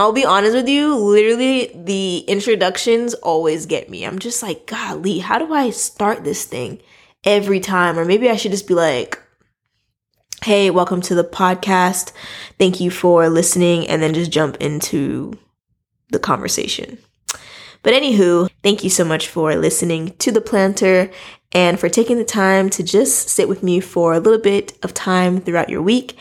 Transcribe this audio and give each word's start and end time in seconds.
I'll 0.00 0.12
be 0.12 0.24
honest 0.24 0.54
with 0.54 0.66
you, 0.66 0.96
literally 0.96 1.70
the 1.74 2.20
introductions 2.20 3.12
always 3.12 3.66
get 3.66 3.90
me. 3.90 4.06
I'm 4.06 4.18
just 4.18 4.42
like, 4.42 4.66
golly, 4.66 5.18
how 5.18 5.38
do 5.38 5.52
I 5.52 5.68
start 5.68 6.24
this 6.24 6.46
thing 6.46 6.80
every 7.22 7.60
time? 7.60 7.98
Or 7.98 8.06
maybe 8.06 8.30
I 8.30 8.36
should 8.36 8.52
just 8.52 8.66
be 8.66 8.72
like, 8.72 9.20
hey, 10.42 10.70
welcome 10.70 11.02
to 11.02 11.14
the 11.14 11.22
podcast. 11.22 12.12
Thank 12.58 12.80
you 12.80 12.90
for 12.90 13.28
listening, 13.28 13.88
and 13.88 14.02
then 14.02 14.14
just 14.14 14.30
jump 14.30 14.56
into 14.56 15.38
the 16.08 16.18
conversation. 16.18 16.96
But 17.82 17.92
anywho, 17.92 18.48
thank 18.62 18.82
you 18.82 18.88
so 18.88 19.04
much 19.04 19.28
for 19.28 19.54
listening 19.54 20.16
to 20.16 20.32
the 20.32 20.40
Plannter 20.40 21.12
and 21.52 21.78
for 21.78 21.90
taking 21.90 22.16
the 22.16 22.24
time 22.24 22.70
to 22.70 22.82
just 22.82 23.28
sit 23.28 23.50
with 23.50 23.62
me 23.62 23.80
for 23.80 24.14
a 24.14 24.20
little 24.20 24.40
bit 24.40 24.78
of 24.82 24.94
time 24.94 25.42
throughout 25.42 25.68
your 25.68 25.82
week 25.82 26.16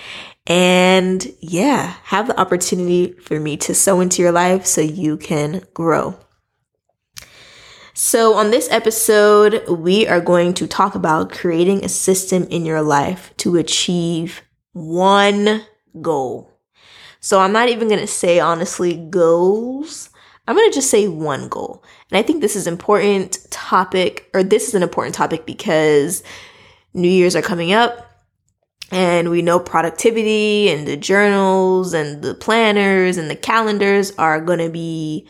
and 0.50 1.32
yeah, 1.40 1.94
have 2.06 2.28
the 2.28 2.40
opportunity 2.40 3.14
for 3.14 3.40
me 3.40 3.56
to 3.58 3.76
sow 3.76 4.02
into 4.02 4.24
your 4.24 4.32
life 4.32 4.66
so 4.66 4.82
you 4.82 5.16
can 5.16 5.62
grow. 5.76 6.18
So, 7.94 8.34
on 8.34 8.50
this 8.50 8.68
episode, 8.72 9.68
we 9.70 10.08
are 10.08 10.22
going 10.22 10.54
to 10.56 10.68
talk 10.68 10.96
about 10.96 11.32
creating 11.32 11.84
a 11.84 11.90
system 11.90 12.48
in 12.50 12.66
your 12.66 12.82
life 12.82 13.34
to 13.38 13.58
achieve 13.58 14.42
one 14.74 15.66
goal. 16.02 16.52
So, 17.20 17.40
I'm 17.40 17.52
not 17.52 17.70
even 17.70 17.88
going 17.88 18.00
to 18.00 18.08
say 18.08 18.40
honestly 18.40 18.96
goals. 18.96 20.10
I'm 20.48 20.56
going 20.56 20.72
to 20.72 20.76
just 20.76 20.90
say 20.90 21.08
one 21.08 21.50
goal. 21.50 21.84
And 22.10 22.18
I 22.18 22.24
think 22.24 22.42
this 22.42 22.56
is 22.56 22.66
important 22.66 23.46
topic 23.52 24.30
or 24.34 24.44
this 24.44 24.68
is 24.68 24.74
an 24.74 24.82
important 24.82 25.14
topic 25.14 25.46
because 25.46 26.24
New 26.94 27.10
Year's 27.10 27.36
are 27.36 27.44
coming 27.44 27.74
up 27.74 28.09
and 28.92 29.30
we 29.30 29.42
know 29.42 29.60
productivity 29.60 30.70
and 30.70 30.88
the 30.88 30.98
journals 30.98 31.94
and 31.94 32.22
the 32.22 32.34
planners 32.34 33.18
and 33.18 33.30
the 33.30 33.36
calendars 33.36 34.12
are 34.18 34.42
going 34.42 34.60
to 34.60 34.70
be 34.70 35.28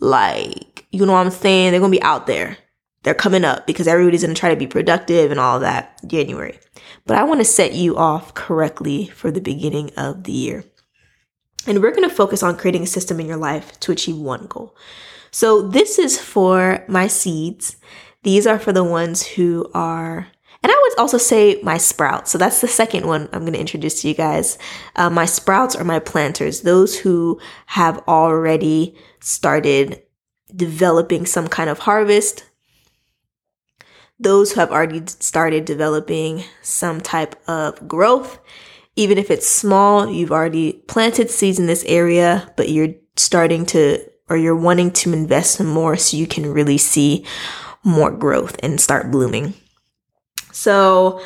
like, 0.00 0.86
you 0.90 1.04
know 1.04 1.12
what 1.12 1.26
I'm 1.26 1.30
saying? 1.30 1.70
They're 1.70 1.80
going 1.80 1.92
to 1.92 1.98
be 1.98 2.02
out 2.02 2.26
there. 2.26 2.56
They're 3.02 3.14
coming 3.14 3.44
up 3.44 3.66
because 3.66 3.86
everybody's 3.86 4.22
going 4.22 4.34
to 4.34 4.40
try 4.40 4.50
to 4.50 4.56
be 4.56 4.66
productive 4.66 5.30
and 5.30 5.38
all 5.38 5.60
that 5.60 6.00
January. 6.06 6.58
But 7.04 7.16
I 7.16 7.24
want 7.24 7.40
to 7.40 7.44
set 7.44 7.72
you 7.72 7.96
off 7.96 8.34
correctly 8.34 9.06
for 9.06 9.30
the 9.30 9.40
beginning 9.40 9.90
of 9.96 10.24
the 10.24 10.32
year. 10.32 10.64
And 11.66 11.82
we're 11.82 11.94
going 11.94 12.08
to 12.08 12.14
focus 12.14 12.42
on 12.42 12.56
creating 12.56 12.82
a 12.82 12.86
system 12.86 13.20
in 13.20 13.26
your 13.26 13.36
life 13.36 13.78
to 13.80 13.92
achieve 13.92 14.16
one 14.16 14.46
goal. 14.46 14.76
So 15.30 15.62
this 15.62 15.98
is 15.98 16.20
for 16.20 16.84
my 16.88 17.06
seeds. 17.06 17.76
These 18.22 18.46
are 18.46 18.58
for 18.58 18.72
the 18.72 18.84
ones 18.84 19.24
who 19.24 19.70
are 19.74 20.28
and 20.66 20.72
I 20.72 20.82
would 20.82 20.98
also 20.98 21.16
say 21.16 21.60
my 21.62 21.78
sprouts. 21.78 22.32
So 22.32 22.38
that's 22.38 22.60
the 22.60 22.66
second 22.66 23.06
one 23.06 23.28
I'm 23.32 23.42
going 23.42 23.52
to 23.52 23.60
introduce 23.60 24.02
to 24.02 24.08
you 24.08 24.14
guys. 24.14 24.58
Uh, 24.96 25.08
my 25.08 25.24
sprouts 25.24 25.76
are 25.76 25.84
my 25.84 26.00
planters, 26.00 26.62
those 26.62 26.98
who 26.98 27.38
have 27.66 28.02
already 28.08 28.96
started 29.20 30.02
developing 30.56 31.24
some 31.24 31.46
kind 31.46 31.70
of 31.70 31.78
harvest, 31.78 32.46
those 34.18 34.50
who 34.50 34.58
have 34.58 34.72
already 34.72 35.04
started 35.06 35.66
developing 35.66 36.42
some 36.62 37.00
type 37.00 37.40
of 37.48 37.86
growth. 37.86 38.40
Even 38.96 39.18
if 39.18 39.30
it's 39.30 39.48
small, 39.48 40.10
you've 40.10 40.32
already 40.32 40.72
planted 40.88 41.30
seeds 41.30 41.60
in 41.60 41.66
this 41.68 41.84
area, 41.84 42.52
but 42.56 42.70
you're 42.70 42.94
starting 43.14 43.64
to 43.66 44.04
or 44.28 44.36
you're 44.36 44.56
wanting 44.56 44.90
to 44.90 45.12
invest 45.12 45.62
more 45.62 45.96
so 45.96 46.16
you 46.16 46.26
can 46.26 46.52
really 46.52 46.78
see 46.78 47.24
more 47.84 48.10
growth 48.10 48.56
and 48.64 48.80
start 48.80 49.12
blooming. 49.12 49.54
So, 50.56 51.20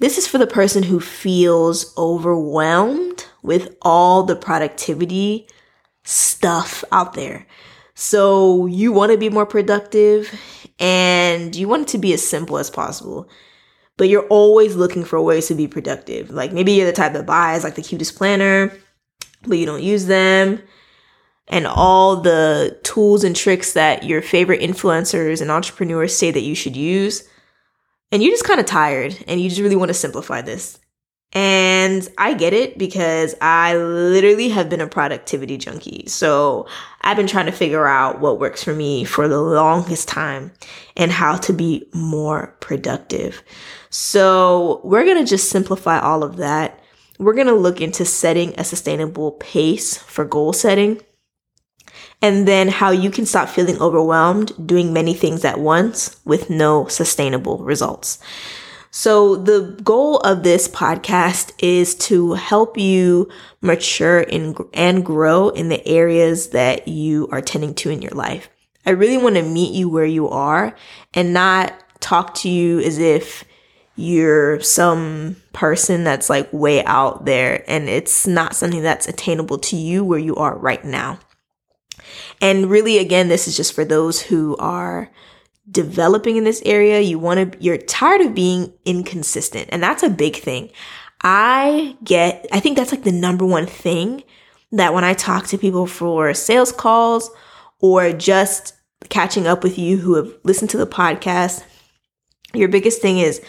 this 0.00 0.18
is 0.18 0.26
for 0.26 0.38
the 0.38 0.46
person 0.46 0.82
who 0.82 0.98
feels 0.98 1.96
overwhelmed 1.96 3.26
with 3.44 3.76
all 3.80 4.24
the 4.24 4.34
productivity 4.34 5.46
stuff 6.02 6.82
out 6.90 7.12
there. 7.12 7.46
So, 7.94 8.66
you 8.66 8.90
want 8.90 9.12
to 9.12 9.18
be 9.18 9.30
more 9.30 9.46
productive 9.46 10.34
and 10.80 11.54
you 11.54 11.68
want 11.68 11.82
it 11.82 11.88
to 11.92 11.98
be 11.98 12.12
as 12.12 12.26
simple 12.26 12.58
as 12.58 12.70
possible. 12.70 13.28
But 13.96 14.08
you're 14.08 14.26
always 14.26 14.74
looking 14.74 15.04
for 15.04 15.22
ways 15.22 15.46
to 15.46 15.54
be 15.54 15.68
productive. 15.68 16.30
Like 16.30 16.52
maybe 16.52 16.72
you're 16.72 16.86
the 16.86 16.92
type 16.92 17.12
that 17.12 17.24
buys 17.24 17.62
like 17.62 17.76
the 17.76 17.82
cutest 17.82 18.16
planner, 18.16 18.76
but 19.46 19.58
you 19.58 19.64
don't 19.64 19.84
use 19.84 20.06
them 20.06 20.60
and 21.46 21.68
all 21.68 22.16
the 22.16 22.80
tools 22.82 23.22
and 23.22 23.36
tricks 23.36 23.74
that 23.74 24.02
your 24.02 24.22
favorite 24.22 24.60
influencers 24.60 25.40
and 25.40 25.52
entrepreneurs 25.52 26.16
say 26.16 26.32
that 26.32 26.40
you 26.40 26.56
should 26.56 26.74
use 26.74 27.28
and 28.12 28.22
you're 28.22 28.32
just 28.32 28.44
kind 28.44 28.60
of 28.60 28.66
tired 28.66 29.16
and 29.26 29.40
you 29.40 29.48
just 29.48 29.60
really 29.60 29.76
want 29.76 29.88
to 29.88 29.94
simplify 29.94 30.40
this. 30.40 30.78
And 31.34 32.08
I 32.16 32.34
get 32.34 32.52
it 32.52 32.78
because 32.78 33.34
I 33.40 33.76
literally 33.76 34.48
have 34.50 34.68
been 34.68 34.80
a 34.80 34.86
productivity 34.86 35.58
junkie. 35.58 36.04
So 36.06 36.68
I've 37.00 37.16
been 37.16 37.26
trying 37.26 37.46
to 37.46 37.52
figure 37.52 37.86
out 37.88 38.20
what 38.20 38.38
works 38.38 38.62
for 38.62 38.72
me 38.72 39.04
for 39.04 39.26
the 39.26 39.40
longest 39.40 40.06
time 40.06 40.52
and 40.96 41.10
how 41.10 41.36
to 41.38 41.52
be 41.52 41.88
more 41.92 42.56
productive. 42.60 43.42
So 43.90 44.80
we're 44.84 45.04
going 45.04 45.18
to 45.18 45.28
just 45.28 45.50
simplify 45.50 45.98
all 45.98 46.22
of 46.22 46.36
that. 46.36 46.78
We're 47.18 47.34
going 47.34 47.48
to 47.48 47.54
look 47.54 47.80
into 47.80 48.04
setting 48.04 48.54
a 48.56 48.62
sustainable 48.62 49.32
pace 49.32 49.96
for 49.96 50.24
goal 50.24 50.52
setting 50.52 51.00
and 52.22 52.48
then 52.48 52.68
how 52.68 52.90
you 52.90 53.10
can 53.10 53.26
stop 53.26 53.48
feeling 53.48 53.80
overwhelmed 53.80 54.52
doing 54.66 54.92
many 54.92 55.14
things 55.14 55.44
at 55.44 55.60
once 55.60 56.20
with 56.24 56.50
no 56.50 56.86
sustainable 56.86 57.58
results. 57.58 58.18
So, 58.90 59.34
the 59.34 59.76
goal 59.82 60.18
of 60.20 60.44
this 60.44 60.68
podcast 60.68 61.52
is 61.58 61.96
to 61.96 62.34
help 62.34 62.78
you 62.78 63.28
mature 63.60 64.20
in, 64.20 64.54
and 64.72 65.04
grow 65.04 65.48
in 65.48 65.68
the 65.68 65.84
areas 65.84 66.50
that 66.50 66.86
you 66.86 67.28
are 67.32 67.40
tending 67.40 67.74
to 67.74 67.90
in 67.90 68.02
your 68.02 68.12
life. 68.12 68.48
I 68.86 68.90
really 68.90 69.18
want 69.18 69.34
to 69.34 69.42
meet 69.42 69.74
you 69.74 69.88
where 69.88 70.04
you 70.04 70.28
are 70.28 70.76
and 71.12 71.32
not 71.32 71.74
talk 72.00 72.34
to 72.34 72.48
you 72.48 72.78
as 72.80 72.98
if 72.98 73.44
you're 73.96 74.60
some 74.60 75.36
person 75.52 76.04
that's 76.04 76.28
like 76.28 76.52
way 76.52 76.84
out 76.84 77.24
there 77.24 77.64
and 77.66 77.88
it's 77.88 78.26
not 78.26 78.54
something 78.54 78.82
that's 78.82 79.08
attainable 79.08 79.58
to 79.58 79.76
you 79.76 80.04
where 80.04 80.18
you 80.18 80.36
are 80.36 80.56
right 80.56 80.84
now. 80.84 81.18
And 82.40 82.70
really, 82.70 82.98
again, 82.98 83.28
this 83.28 83.48
is 83.48 83.56
just 83.56 83.72
for 83.72 83.84
those 83.84 84.22
who 84.22 84.56
are 84.56 85.10
developing 85.70 86.36
in 86.36 86.44
this 86.44 86.62
area. 86.64 87.00
You 87.00 87.18
want 87.18 87.52
to, 87.52 87.58
you're 87.58 87.78
tired 87.78 88.20
of 88.20 88.34
being 88.34 88.72
inconsistent. 88.84 89.68
And 89.72 89.82
that's 89.82 90.02
a 90.02 90.10
big 90.10 90.36
thing. 90.36 90.70
I 91.22 91.96
get, 92.04 92.46
I 92.52 92.60
think 92.60 92.76
that's 92.76 92.92
like 92.92 93.04
the 93.04 93.12
number 93.12 93.46
one 93.46 93.66
thing 93.66 94.22
that 94.72 94.92
when 94.92 95.04
I 95.04 95.14
talk 95.14 95.46
to 95.48 95.58
people 95.58 95.86
for 95.86 96.34
sales 96.34 96.72
calls 96.72 97.30
or 97.80 98.12
just 98.12 98.74
catching 99.08 99.46
up 99.46 99.62
with 99.62 99.78
you 99.78 99.96
who 99.96 100.14
have 100.16 100.32
listened 100.44 100.70
to 100.70 100.76
the 100.76 100.86
podcast, 100.86 101.62
your 102.52 102.68
biggest 102.68 103.00
thing 103.00 103.18
is, 103.18 103.40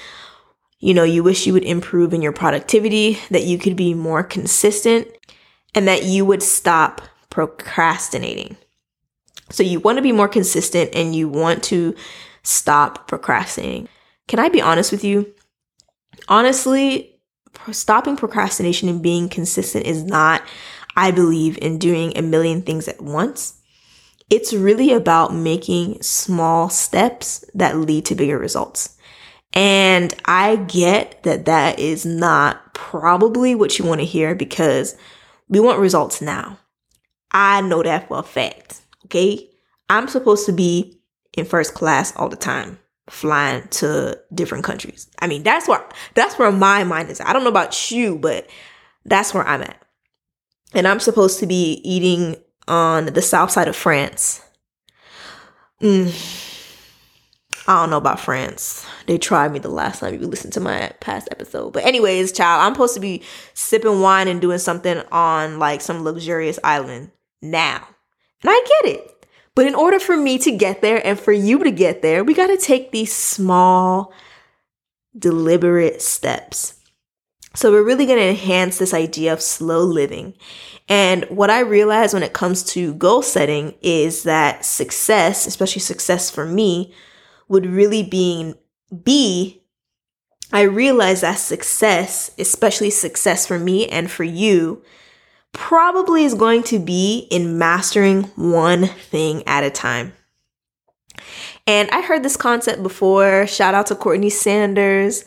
you 0.79 0.93
know, 0.93 1.03
you 1.03 1.23
wish 1.23 1.47
you 1.47 1.53
would 1.53 1.63
improve 1.63 2.13
in 2.13 2.21
your 2.21 2.31
productivity, 2.31 3.17
that 3.29 3.43
you 3.43 3.57
could 3.57 3.75
be 3.75 3.93
more 3.93 4.23
consistent, 4.23 5.07
and 5.73 5.87
that 5.87 6.03
you 6.03 6.25
would 6.25 6.43
stop 6.43 7.01
procrastinating. 7.35 8.55
So 9.49 9.61
you 9.61 9.81
want 9.81 9.97
to 9.97 10.01
be 10.01 10.13
more 10.13 10.29
consistent 10.29 10.95
and 10.95 11.13
you 11.13 11.27
want 11.27 11.65
to 11.65 11.93
stop 12.43 13.09
procrastinating. 13.09 13.89
Can 14.29 14.39
I 14.39 14.47
be 14.47 14.61
honest 14.61 14.89
with 14.89 15.03
you? 15.03 15.33
Honestly, 16.29 17.19
stopping 17.71 18.15
procrastination 18.15 18.87
and 18.87 19.03
being 19.03 19.27
consistent 19.27 19.85
is 19.85 20.01
not, 20.01 20.43
I 20.95 21.11
believe, 21.11 21.57
in 21.57 21.77
doing 21.77 22.17
a 22.17 22.21
million 22.21 22.61
things 22.61 22.87
at 22.87 23.01
once. 23.01 23.59
It's 24.29 24.53
really 24.53 24.93
about 24.93 25.35
making 25.35 26.01
small 26.01 26.69
steps 26.69 27.43
that 27.53 27.75
lead 27.75 28.05
to 28.05 28.15
bigger 28.15 28.39
results. 28.39 28.97
And 29.51 30.13
I 30.23 30.55
get 30.55 31.21
that 31.23 31.43
that 31.45 31.79
is 31.79 32.05
not 32.05 32.73
probably 32.73 33.55
what 33.55 33.77
you 33.77 33.83
want 33.83 33.99
to 33.99 34.05
hear 34.05 34.35
because 34.35 34.95
we 35.49 35.59
want 35.59 35.79
results 35.79 36.21
now. 36.21 36.59
I 37.35 37.61
know 37.61 37.83
that 37.83 38.07
for 38.07 38.19
a 38.19 38.23
fact. 38.23 38.81
Okay. 39.05 39.49
I'm 39.89 40.07
supposed 40.07 40.47
to 40.47 40.53
be 40.53 40.99
in 41.37 41.45
first 41.45 41.75
class 41.75 42.15
all 42.15 42.29
the 42.29 42.37
time, 42.37 42.79
flying 43.09 43.67
to 43.69 44.19
different 44.33 44.63
countries. 44.63 45.07
I 45.19 45.27
mean, 45.27 45.43
that's 45.43 45.67
where 45.67 45.85
that's 46.15 46.39
where 46.39 46.51
my 46.51 46.83
mind 46.83 47.11
is. 47.11 47.21
I 47.21 47.33
don't 47.33 47.43
know 47.43 47.49
about 47.51 47.91
you, 47.91 48.17
but 48.17 48.47
That's 49.05 49.33
where 49.33 49.47
I'm 49.47 49.61
at. 49.61 49.81
And 50.73 50.87
I'm 50.87 50.99
supposed 50.99 51.39
to 51.39 51.47
be 51.47 51.81
eating 51.83 52.37
on 52.67 53.07
the 53.07 53.21
south 53.21 53.51
side 53.51 53.67
of 53.67 53.75
France. 53.75 54.41
Mm. 55.81 56.11
I 57.67 57.81
don't 57.81 57.89
know 57.91 57.97
about 57.97 58.19
France. 58.19 58.85
They 59.07 59.17
tried 59.17 59.51
me 59.53 59.59
the 59.59 59.69
last 59.69 59.99
time 59.99 60.13
you 60.13 60.27
listened 60.27 60.53
to 60.53 60.59
my 60.59 60.91
past 60.99 61.27
episode. 61.31 61.73
But 61.73 61.85
anyways, 61.85 62.31
child, 62.31 62.63
I'm 62.63 62.73
supposed 62.73 62.95
to 62.95 62.99
be 62.99 63.23
sipping 63.53 64.01
wine 64.01 64.27
and 64.27 64.41
doing 64.41 64.59
something 64.59 65.01
on 65.11 65.59
like 65.59 65.81
some 65.81 66.03
luxurious 66.03 66.59
island 66.63 67.11
now. 67.51 67.87
And 68.41 68.49
I 68.49 68.81
get 68.81 68.95
it. 68.95 69.25
But 69.55 69.67
in 69.67 69.75
order 69.75 69.99
for 69.99 70.17
me 70.17 70.37
to 70.39 70.51
get 70.51 70.81
there 70.81 71.05
and 71.05 71.19
for 71.19 71.31
you 71.31 71.63
to 71.63 71.71
get 71.71 72.01
there, 72.01 72.23
we 72.23 72.33
got 72.33 72.47
to 72.47 72.57
take 72.57 72.91
these 72.91 73.13
small, 73.13 74.13
deliberate 75.17 76.01
steps. 76.01 76.75
So 77.53 77.71
we're 77.71 77.85
really 77.85 78.05
going 78.05 78.19
to 78.19 78.29
enhance 78.29 78.77
this 78.77 78.93
idea 78.93 79.31
of 79.31 79.41
slow 79.41 79.83
living. 79.83 80.33
And 80.89 81.23
what 81.29 81.49
I 81.49 81.61
realize 81.61 82.13
when 82.13 82.21
it 82.21 82.33
comes 82.33 82.63
to 82.63 82.93
goal 82.95 83.21
setting 83.21 83.75
is 83.81 84.23
that 84.23 84.65
success, 84.65 85.47
especially 85.47 85.79
success 85.79 86.29
for 86.29 86.45
me, 86.45 86.93
would 87.47 87.65
really 87.65 88.03
being 88.03 88.55
be 89.03 89.61
I 90.53 90.61
realize 90.61 91.21
that 91.21 91.39
success, 91.39 92.31
especially 92.37 92.89
success 92.89 93.47
for 93.47 93.57
me 93.57 93.87
and 93.87 94.09
for 94.09 94.23
you, 94.23 94.83
probably 95.55 96.25
is 96.25 96.35
going 96.35 96.61
to 96.63 96.77
be 96.77 97.27
in 97.31 97.57
mastering 97.57 98.23
one 98.35 98.85
thing 98.85 99.41
at 99.47 99.63
a 99.63 99.69
time. 99.69 100.13
And 101.65 101.89
I 101.89 102.01
heard 102.01 102.21
this 102.21 102.37
concept 102.37 102.83
before. 102.83 103.47
Shout 103.47 103.73
out 103.73 103.87
to 103.87 103.95
Courtney 103.95 104.29
Sanders. 104.29 105.25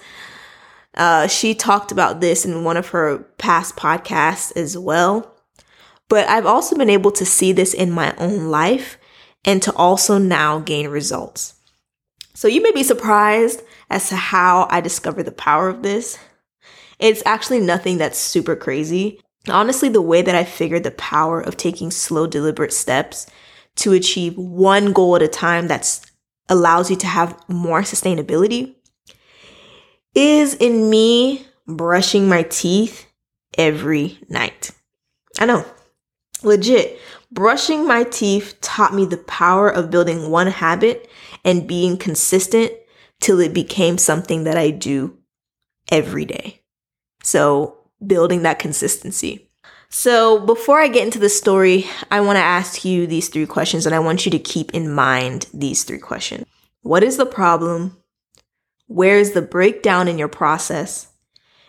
Uh, 0.94 1.26
she 1.26 1.54
talked 1.54 1.90
about 1.90 2.20
this 2.20 2.44
in 2.44 2.62
one 2.62 2.76
of 2.76 2.88
her 2.88 3.18
past 3.38 3.76
podcasts 3.76 4.56
as 4.56 4.78
well. 4.78 5.34
But 6.08 6.28
I've 6.28 6.46
also 6.46 6.76
been 6.76 6.90
able 6.90 7.10
to 7.12 7.24
see 7.24 7.52
this 7.52 7.74
in 7.74 7.90
my 7.90 8.14
own 8.16 8.48
life 8.48 8.98
and 9.44 9.62
to 9.62 9.74
also 9.74 10.18
now 10.18 10.58
gain 10.60 10.88
results. 10.88 11.54
So 12.34 12.48
you 12.48 12.62
may 12.62 12.72
be 12.72 12.82
surprised 12.82 13.62
as 13.90 14.08
to 14.10 14.16
how 14.16 14.68
I 14.70 14.80
discovered 14.80 15.24
the 15.24 15.32
power 15.32 15.68
of 15.68 15.82
this. 15.82 16.18
It's 16.98 17.22
actually 17.26 17.60
nothing 17.60 17.98
that's 17.98 18.18
super 18.18 18.56
crazy. 18.56 19.20
Honestly, 19.48 19.88
the 19.88 20.02
way 20.02 20.22
that 20.22 20.34
I 20.34 20.44
figured 20.44 20.84
the 20.84 20.90
power 20.90 21.40
of 21.40 21.56
taking 21.56 21.90
slow, 21.90 22.26
deliberate 22.26 22.72
steps 22.72 23.26
to 23.76 23.92
achieve 23.92 24.36
one 24.36 24.92
goal 24.92 25.16
at 25.16 25.22
a 25.22 25.28
time 25.28 25.68
that 25.68 26.00
allows 26.48 26.90
you 26.90 26.96
to 26.96 27.06
have 27.06 27.38
more 27.48 27.82
sustainability 27.82 28.74
is 30.14 30.54
in 30.54 30.90
me 30.90 31.46
brushing 31.66 32.28
my 32.28 32.42
teeth 32.42 33.06
every 33.56 34.18
night. 34.28 34.70
I 35.38 35.46
know, 35.46 35.64
legit. 36.42 36.98
Brushing 37.30 37.86
my 37.86 38.04
teeth 38.04 38.58
taught 38.60 38.94
me 38.94 39.04
the 39.04 39.18
power 39.18 39.68
of 39.68 39.90
building 39.90 40.30
one 40.30 40.46
habit 40.46 41.08
and 41.44 41.68
being 41.68 41.96
consistent 41.96 42.72
till 43.20 43.38
it 43.40 43.52
became 43.52 43.98
something 43.98 44.44
that 44.44 44.56
I 44.56 44.70
do 44.70 45.18
every 45.90 46.24
day. 46.24 46.62
So, 47.22 47.77
building 48.04 48.42
that 48.42 48.58
consistency. 48.58 49.48
So, 49.90 50.38
before 50.38 50.80
I 50.80 50.88
get 50.88 51.04
into 51.04 51.18
the 51.18 51.30
story, 51.30 51.86
I 52.10 52.20
want 52.20 52.36
to 52.36 52.42
ask 52.42 52.84
you 52.84 53.06
these 53.06 53.28
three 53.28 53.46
questions 53.46 53.86
and 53.86 53.94
I 53.94 54.00
want 54.00 54.26
you 54.26 54.30
to 54.32 54.38
keep 54.38 54.74
in 54.74 54.92
mind 54.92 55.46
these 55.54 55.82
three 55.84 55.98
questions. 55.98 56.46
What 56.82 57.02
is 57.02 57.16
the 57.16 57.26
problem? 57.26 57.96
Where 58.86 59.18
is 59.18 59.32
the 59.32 59.42
breakdown 59.42 60.06
in 60.06 60.18
your 60.18 60.28
process? 60.28 61.08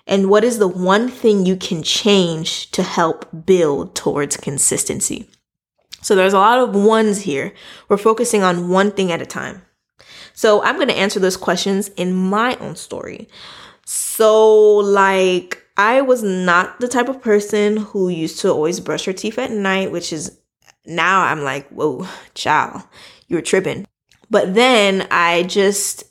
And 0.06 0.30
what 0.30 0.44
is 0.44 0.58
the 0.58 0.68
one 0.68 1.08
thing 1.08 1.46
you 1.46 1.56
can 1.56 1.84
change 1.84 2.72
to 2.72 2.84
help 2.84 3.46
build 3.46 3.96
towards 3.96 4.38
consistency? 4.38 5.30
So 6.02 6.16
there's 6.16 6.34
a 6.34 6.40
lot 6.40 6.60
of 6.60 6.76
ones 6.76 7.22
here. 7.22 7.54
We're 7.88 7.98
focusing 7.98 8.42
on 8.42 8.70
one 8.70 8.92
thing 8.92 9.12
at 9.12 9.22
a 9.22 9.26
time. 9.26 9.62
So 10.34 10.64
I'm 10.64 10.76
going 10.76 10.88
to 10.88 10.98
answer 10.98 11.20
those 11.20 11.38
questions 11.38 11.90
in 11.90 12.14
my 12.14 12.56
own 12.58 12.76
story. 12.76 13.28
So, 13.86 14.78
like, 14.78 15.64
I 15.80 16.02
was 16.02 16.22
not 16.22 16.81
the 16.81 16.90
type 16.90 17.08
of 17.08 17.22
person 17.22 17.78
who 17.78 18.10
used 18.10 18.42
to 18.42 18.52
always 18.52 18.81
brush 18.81 19.06
her 19.06 19.14
teeth 19.14 19.40
at 19.40 19.50
night, 19.50 19.94
which 19.94 20.12
is 20.12 20.38
now 20.86 21.22
I'm 21.22 21.42
like, 21.42 21.70
whoa, 21.70 22.06
child, 22.34 22.81
you're 23.30 23.42
tripping. 23.42 23.88
But 24.30 24.56
then 24.56 25.08
I 25.10 25.44
just 25.44 26.04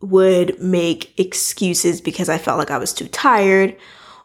would 0.00 0.58
make 0.58 1.20
excuses 1.20 2.00
because 2.00 2.30
I 2.30 2.38
felt 2.38 2.58
like 2.58 2.70
I 2.70 2.78
was 2.78 2.94
too 2.94 3.08
tired 3.08 3.76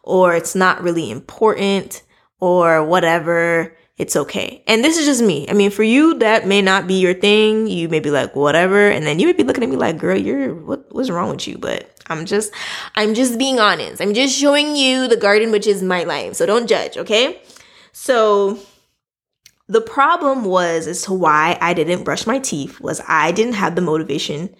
or 0.02 0.34
it's 0.34 0.54
not 0.54 0.82
really 0.82 1.10
important 1.10 2.02
or 2.40 2.82
whatever 2.82 3.76
it's 3.98 4.14
okay. 4.14 4.62
And 4.66 4.84
this 4.84 4.98
is 4.98 5.06
just 5.06 5.22
me. 5.22 5.48
I 5.48 5.54
mean, 5.54 5.70
for 5.70 5.82
you, 5.82 6.18
that 6.18 6.46
may 6.46 6.60
not 6.60 6.86
be 6.86 6.94
your 7.00 7.14
thing. 7.14 7.66
You 7.66 7.88
may 7.88 8.00
be 8.00 8.10
like, 8.10 8.36
whatever. 8.36 8.88
And 8.88 9.06
then 9.06 9.18
you 9.18 9.26
may 9.26 9.32
be 9.32 9.42
looking 9.42 9.64
at 9.64 9.70
me 9.70 9.76
like, 9.76 9.96
girl, 9.96 10.18
you're, 10.18 10.54
what, 10.54 10.84
what's 10.92 11.08
wrong 11.08 11.30
with 11.30 11.48
you? 11.48 11.56
But 11.56 11.90
I'm 12.08 12.26
just, 12.26 12.52
I'm 12.94 13.14
just 13.14 13.38
being 13.38 13.58
honest. 13.58 14.02
I'm 14.02 14.12
just 14.12 14.36
showing 14.36 14.76
you 14.76 15.08
the 15.08 15.16
garden, 15.16 15.50
which 15.50 15.66
is 15.66 15.82
my 15.82 16.04
life. 16.04 16.34
So 16.34 16.44
don't 16.44 16.68
judge. 16.68 16.98
Okay. 16.98 17.40
So 17.92 18.58
the 19.66 19.80
problem 19.80 20.44
was 20.44 20.86
as 20.86 21.02
to 21.02 21.14
why 21.14 21.56
I 21.62 21.72
didn't 21.72 22.04
brush 22.04 22.26
my 22.26 22.38
teeth 22.38 22.78
was 22.80 23.00
I 23.08 23.32
didn't 23.32 23.54
have 23.54 23.76
the 23.76 23.80
motivation 23.80 24.54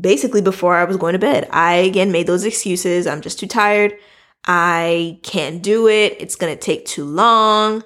basically 0.00 0.42
before 0.42 0.74
I 0.74 0.84
was 0.84 0.96
going 0.96 1.12
to 1.12 1.18
bed. 1.18 1.48
I 1.52 1.74
again 1.74 2.10
made 2.10 2.26
those 2.26 2.44
excuses. 2.44 3.06
I'm 3.06 3.20
just 3.20 3.38
too 3.38 3.46
tired. 3.46 3.96
I 4.44 5.20
can't 5.22 5.62
do 5.62 5.88
it. 5.88 6.16
It's 6.18 6.36
going 6.36 6.54
to 6.54 6.60
take 6.60 6.86
too 6.86 7.04
long. 7.04 7.84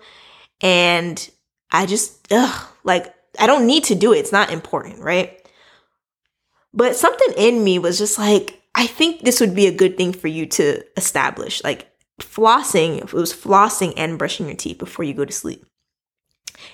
And 0.62 1.31
I 1.70 1.87
just, 1.87 2.29
ugh, 2.31 2.69
like, 2.85 3.14
I 3.38 3.47
don't 3.47 3.67
need 3.67 3.85
to 3.85 3.94
do 3.94 4.12
it. 4.12 4.19
It's 4.19 4.32
not 4.32 4.53
important, 4.53 5.00
right? 5.00 5.38
But 6.73 6.97
something 6.97 7.35
in 7.37 7.62
me 7.62 7.79
was 7.79 7.99
just 7.99 8.19
like, 8.19 8.62
I 8.75 8.87
think 8.87 9.20
this 9.20 9.41
would 9.41 9.55
be 9.55 9.67
a 9.67 9.76
good 9.76 9.97
thing 9.97 10.12
for 10.12 10.29
you 10.29 10.47
to 10.47 10.82
establish. 10.97 11.62
Like, 11.62 11.88
flossing, 12.20 13.03
if 13.03 13.12
it 13.12 13.19
was 13.19 13.35
flossing 13.35 13.93
and 13.97 14.19
brushing 14.19 14.47
your 14.47 14.56
teeth 14.56 14.79
before 14.79 15.05
you 15.05 15.14
go 15.14 15.25
to 15.25 15.32
sleep. 15.32 15.64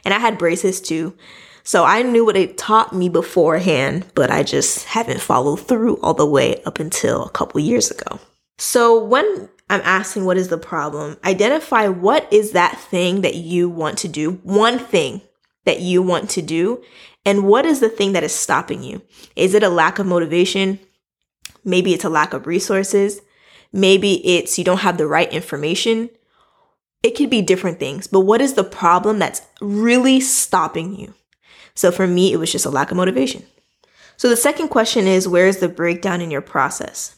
And 0.04 0.12
I 0.12 0.18
had 0.18 0.38
braces 0.38 0.80
too. 0.80 1.16
So 1.62 1.84
I 1.84 2.02
knew 2.02 2.24
what 2.24 2.36
it 2.36 2.56
taught 2.56 2.94
me 2.94 3.08
beforehand, 3.08 4.06
but 4.14 4.30
I 4.30 4.42
just 4.42 4.84
haven't 4.86 5.20
followed 5.20 5.60
through 5.60 5.98
all 5.98 6.14
the 6.14 6.26
way 6.26 6.62
up 6.64 6.78
until 6.78 7.24
a 7.24 7.30
couple 7.30 7.60
years 7.60 7.90
ago. 7.90 8.20
So 8.58 9.02
when 9.02 9.48
I'm 9.70 9.80
asking 9.84 10.24
what 10.24 10.36
is 10.36 10.48
the 10.48 10.58
problem, 10.58 11.16
identify 11.24 11.88
what 11.88 12.30
is 12.32 12.52
that 12.52 12.78
thing 12.78 13.22
that 13.22 13.36
you 13.36 13.68
want 13.68 13.98
to 13.98 14.08
do, 14.08 14.32
one 14.42 14.78
thing 14.78 15.22
that 15.64 15.80
you 15.80 16.02
want 16.02 16.30
to 16.30 16.42
do, 16.42 16.82
and 17.24 17.46
what 17.46 17.64
is 17.66 17.80
the 17.80 17.88
thing 17.88 18.12
that 18.12 18.24
is 18.24 18.34
stopping 18.34 18.82
you? 18.82 19.02
Is 19.36 19.54
it 19.54 19.62
a 19.62 19.68
lack 19.68 19.98
of 19.98 20.06
motivation? 20.06 20.80
Maybe 21.64 21.94
it's 21.94 22.04
a 22.04 22.10
lack 22.10 22.32
of 22.32 22.46
resources. 22.46 23.20
Maybe 23.72 24.26
it's 24.26 24.58
you 24.58 24.64
don't 24.64 24.78
have 24.78 24.98
the 24.98 25.06
right 25.06 25.30
information. 25.32 26.10
It 27.02 27.16
could 27.16 27.30
be 27.30 27.42
different 27.42 27.78
things, 27.78 28.06
but 28.06 28.20
what 28.20 28.40
is 28.40 28.54
the 28.54 28.64
problem 28.64 29.18
that's 29.18 29.42
really 29.60 30.20
stopping 30.20 30.98
you? 30.98 31.14
So 31.74 31.92
for 31.92 32.08
me, 32.08 32.32
it 32.32 32.38
was 32.38 32.50
just 32.50 32.66
a 32.66 32.70
lack 32.70 32.90
of 32.90 32.96
motivation. 32.96 33.44
So 34.16 34.28
the 34.28 34.36
second 34.36 34.68
question 34.68 35.06
is 35.06 35.28
where 35.28 35.46
is 35.46 35.58
the 35.58 35.68
breakdown 35.68 36.20
in 36.20 36.30
your 36.30 36.40
process? 36.40 37.17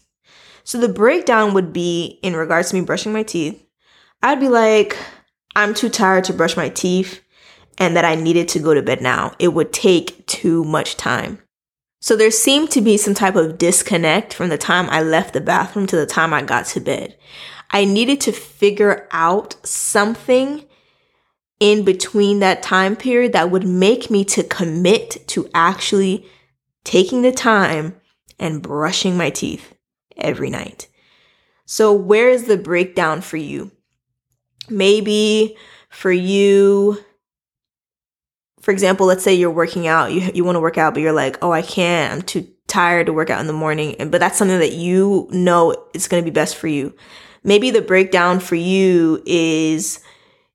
So 0.65 0.79
the 0.79 0.89
breakdown 0.89 1.55
would 1.55 1.73
be 1.73 2.19
in 2.23 2.35
regards 2.35 2.71
to 2.71 2.77
me 2.77 2.83
brushing 2.83 3.13
my 3.13 3.23
teeth. 3.23 3.65
I'd 4.23 4.41
be 4.41 4.49
like, 4.49 4.97
I'm 5.57 5.75
too 5.75 5.89
tired 5.89 6.25
to 6.25 6.33
brush 6.33 6.57
my 6.57 6.69
teeth 6.69 7.21
and 7.79 7.97
that 7.97 8.05
I 8.05 8.15
needed 8.15 8.49
to 8.49 8.59
go 8.59 8.75
to 8.75 8.83
bed 8.83 9.01
now. 9.01 9.35
It 9.39 9.49
would 9.49 9.73
take 9.73 10.27
too 10.27 10.65
much 10.65 10.97
time. 10.97 11.41
So 12.01 12.17
there 12.17 12.31
seemed 12.31 12.71
to 12.71 12.81
be 12.81 12.97
some 12.97 13.15
type 13.15 13.37
of 13.37 13.59
disconnect 13.59 14.33
from 14.33 14.49
the 14.49 14.59
time 14.59 14.89
I 14.91 15.03
left 15.03 15.35
the 15.35 15.41
bathroom 15.41 15.87
to 15.89 15.97
the 15.97 16.07
time 16.07 16.33
I 16.33 16.43
got 16.43 16.67
to 16.67 16.81
bed. 16.81 17.17
I 17.71 17.85
needed 17.85 18.21
to 18.23 18.33
figure 18.33 19.09
out 19.11 19.57
something 19.67 20.65
in 21.59 21.85
between 21.85 22.41
that 22.41 22.63
time 22.63 22.97
period 22.97 23.33
that 23.35 23.51
would 23.51 23.67
make 23.67 24.11
me 24.11 24.25
to 24.25 24.43
commit 24.43 25.27
to 25.29 25.49
actually 25.55 26.27
taking 26.85 27.21
the 27.23 27.33
time 27.33 28.01
and 28.39 28.63
brushing 28.63 29.17
my 29.17 29.29
teeth 29.29 29.75
every 30.23 30.51
night. 30.51 30.89
So, 31.67 31.93
where 31.93 32.31
is 32.31 32.45
the 32.45 32.57
breakdown 32.57 33.21
for 33.21 33.37
you? 33.37 33.71
Maybe 34.69 35.57
for 35.89 36.13
you, 36.13 36.99
for 38.61 38.73
example, 38.73 39.07
let's 39.07 39.25
say 39.25 39.35
you're 39.35 39.51
working 39.51 39.87
out, 39.87 40.13
you, 40.13 40.31
you 40.35 40.45
want 40.45 40.57
to 40.57 40.61
work 40.61 40.79
out, 40.79 40.95
but 40.95 41.01
you're 41.01 41.13
like, 41.13 41.39
oh, 41.43 41.53
I 41.53 41.63
can't, 41.63 42.13
I'm 42.13 42.23
too 42.23 42.49
tired 42.67 43.07
to 43.07 43.13
work 43.13 43.31
out 43.31 43.41
in 43.41 43.47
the 43.47 43.53
morning. 43.53 43.97
But 44.11 44.21
that's 44.21 44.39
something 44.39 44.59
that 44.59 44.73
you 44.73 45.29
know 45.31 45.75
is 45.95 46.09
going 46.09 46.23
to 46.23 46.31
be 46.31 46.35
best 46.35 46.57
for 46.57 46.69
you. 46.69 46.95
Maybe 47.43 47.71
the 47.71 47.83
breakdown 47.83 48.39
for 48.41 48.55
you 48.55 49.23
is, 49.27 50.01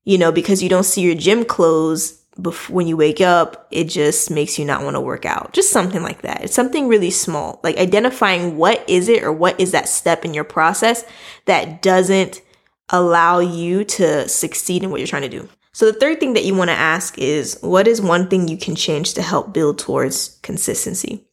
you 0.04 0.18
know, 0.18 0.32
because 0.32 0.62
you 0.62 0.68
don't 0.68 0.84
see 0.84 1.02
your 1.02 1.14
gym 1.14 1.44
clothes 1.44 2.22
before, 2.40 2.76
when 2.76 2.86
you 2.86 2.96
wake 2.96 3.20
up, 3.20 3.66
it 3.70 3.84
just 3.84 4.30
makes 4.30 4.58
you 4.58 4.64
not 4.64 4.82
want 4.82 4.96
to 4.96 5.00
work 5.00 5.24
out. 5.24 5.52
Just 5.52 5.70
something 5.70 6.02
like 6.02 6.22
that. 6.22 6.44
It's 6.44 6.54
something 6.54 6.88
really 6.88 7.10
small, 7.10 7.60
like 7.62 7.78
identifying 7.78 8.56
what 8.56 8.88
is 8.88 9.08
it 9.08 9.22
or 9.22 9.32
what 9.32 9.58
is 9.60 9.72
that 9.72 9.88
step 9.88 10.24
in 10.24 10.34
your 10.34 10.44
process 10.44 11.04
that 11.46 11.82
doesn't 11.82 12.42
allow 12.90 13.38
you 13.40 13.84
to 13.84 14.28
succeed 14.28 14.82
in 14.82 14.90
what 14.90 15.00
you're 15.00 15.06
trying 15.06 15.22
to 15.22 15.28
do. 15.28 15.48
So 15.72 15.86
the 15.86 15.98
third 15.98 16.20
thing 16.20 16.34
that 16.34 16.44
you 16.44 16.54
want 16.54 16.70
to 16.70 16.76
ask 16.76 17.18
is 17.18 17.58
what 17.60 17.86
is 17.86 18.00
one 18.00 18.28
thing 18.28 18.48
you 18.48 18.56
can 18.56 18.74
change 18.74 19.14
to 19.14 19.22
help 19.22 19.52
build 19.52 19.78
towards 19.78 20.38
consistency? 20.42 21.26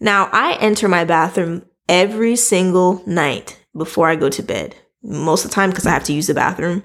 Now, 0.00 0.28
I 0.32 0.56
enter 0.60 0.88
my 0.88 1.04
bathroom 1.04 1.64
every 1.88 2.36
single 2.36 3.02
night 3.06 3.60
before 3.76 4.08
I 4.08 4.16
go 4.16 4.28
to 4.28 4.42
bed. 4.42 4.76
Most 5.02 5.44
of 5.44 5.50
the 5.50 5.54
time 5.54 5.70
because 5.70 5.86
I 5.86 5.90
have 5.90 6.04
to 6.04 6.12
use 6.12 6.26
the 6.26 6.34
bathroom 6.34 6.82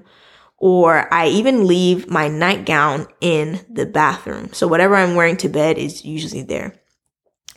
or 0.64 1.14
I 1.14 1.28
even 1.28 1.68
leave 1.68 2.10
my 2.10 2.30
nightgown 2.30 3.06
in 3.20 3.60
the 3.70 3.86
bathroom. 3.86 4.54
So 4.54 4.66
whatever 4.66 4.96
I'm 4.96 5.14
wearing 5.14 5.36
to 5.38 5.50
bed 5.50 5.78
is 5.78 6.06
usually 6.06 6.42
there. 6.42 6.74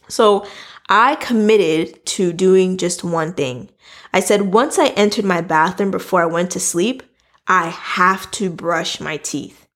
So 0.09 0.45
I 0.89 1.15
committed 1.15 2.05
to 2.07 2.33
doing 2.33 2.79
just 2.79 3.05
one 3.05 3.33
thing. 3.33 3.71
I 4.13 4.19
said 4.19 4.53
once 4.53 4.77
I 4.77 4.89
entered 4.89 5.25
my 5.25 5.41
bathroom 5.41 5.93
before 5.93 6.21
I 6.21 6.27
went 6.27 6.51
to 6.51 6.59
sleep, 6.59 7.05
I 7.47 7.69
have 7.69 8.29
to 8.33 8.51
brush 8.51 8.99
my 8.99 9.19
teeth. 9.19 9.69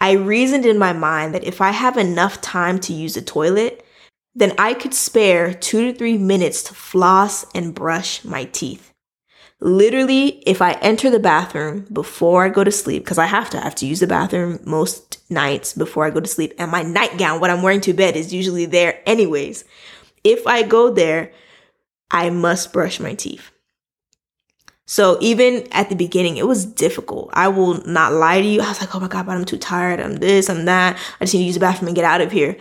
I 0.00 0.12
reasoned 0.12 0.64
in 0.64 0.78
my 0.78 0.92
mind 0.92 1.34
that 1.34 1.42
if 1.42 1.60
I 1.60 1.72
have 1.72 1.96
enough 1.96 2.40
time 2.40 2.78
to 2.82 2.92
use 2.92 3.14
the 3.14 3.22
toilet, 3.22 3.84
then 4.36 4.54
I 4.56 4.74
could 4.74 4.94
spare 4.94 5.52
two 5.52 5.90
to 5.90 5.98
three 5.98 6.16
minutes 6.16 6.62
to 6.64 6.74
floss 6.74 7.44
and 7.56 7.74
brush 7.74 8.24
my 8.24 8.44
teeth. 8.44 8.91
Literally, 9.64 10.42
if 10.44 10.60
I 10.60 10.72
enter 10.72 11.08
the 11.08 11.20
bathroom 11.20 11.86
before 11.92 12.44
I 12.44 12.48
go 12.48 12.64
to 12.64 12.72
sleep, 12.72 13.04
because 13.04 13.18
I 13.18 13.26
have 13.26 13.48
to, 13.50 13.58
I 13.58 13.62
have 13.62 13.76
to 13.76 13.86
use 13.86 14.00
the 14.00 14.08
bathroom 14.08 14.58
most 14.64 15.22
nights 15.30 15.72
before 15.72 16.04
I 16.04 16.10
go 16.10 16.18
to 16.18 16.26
sleep, 16.26 16.52
and 16.58 16.68
my 16.68 16.82
nightgown, 16.82 17.38
what 17.38 17.48
I'm 17.48 17.62
wearing 17.62 17.80
to 17.82 17.92
bed, 17.92 18.16
is 18.16 18.34
usually 18.34 18.66
there 18.66 19.00
anyways. 19.06 19.64
If 20.24 20.48
I 20.48 20.64
go 20.64 20.92
there, 20.92 21.30
I 22.10 22.30
must 22.30 22.72
brush 22.72 22.98
my 22.98 23.14
teeth. 23.14 23.52
So 24.84 25.16
even 25.20 25.68
at 25.70 25.88
the 25.88 25.94
beginning, 25.94 26.38
it 26.38 26.48
was 26.48 26.66
difficult. 26.66 27.30
I 27.32 27.46
will 27.46 27.86
not 27.86 28.12
lie 28.12 28.42
to 28.42 28.46
you. 28.46 28.62
I 28.62 28.68
was 28.68 28.80
like, 28.80 28.92
oh 28.96 29.00
my 29.00 29.06
God, 29.06 29.26
but 29.26 29.36
I'm 29.36 29.44
too 29.44 29.58
tired. 29.58 30.00
I'm 30.00 30.16
this, 30.16 30.50
I'm 30.50 30.64
that. 30.64 30.98
I 31.20 31.24
just 31.24 31.34
need 31.34 31.40
to 31.40 31.46
use 31.46 31.54
the 31.54 31.60
bathroom 31.60 31.86
and 31.86 31.94
get 31.94 32.04
out 32.04 32.20
of 32.20 32.32
here. 32.32 32.56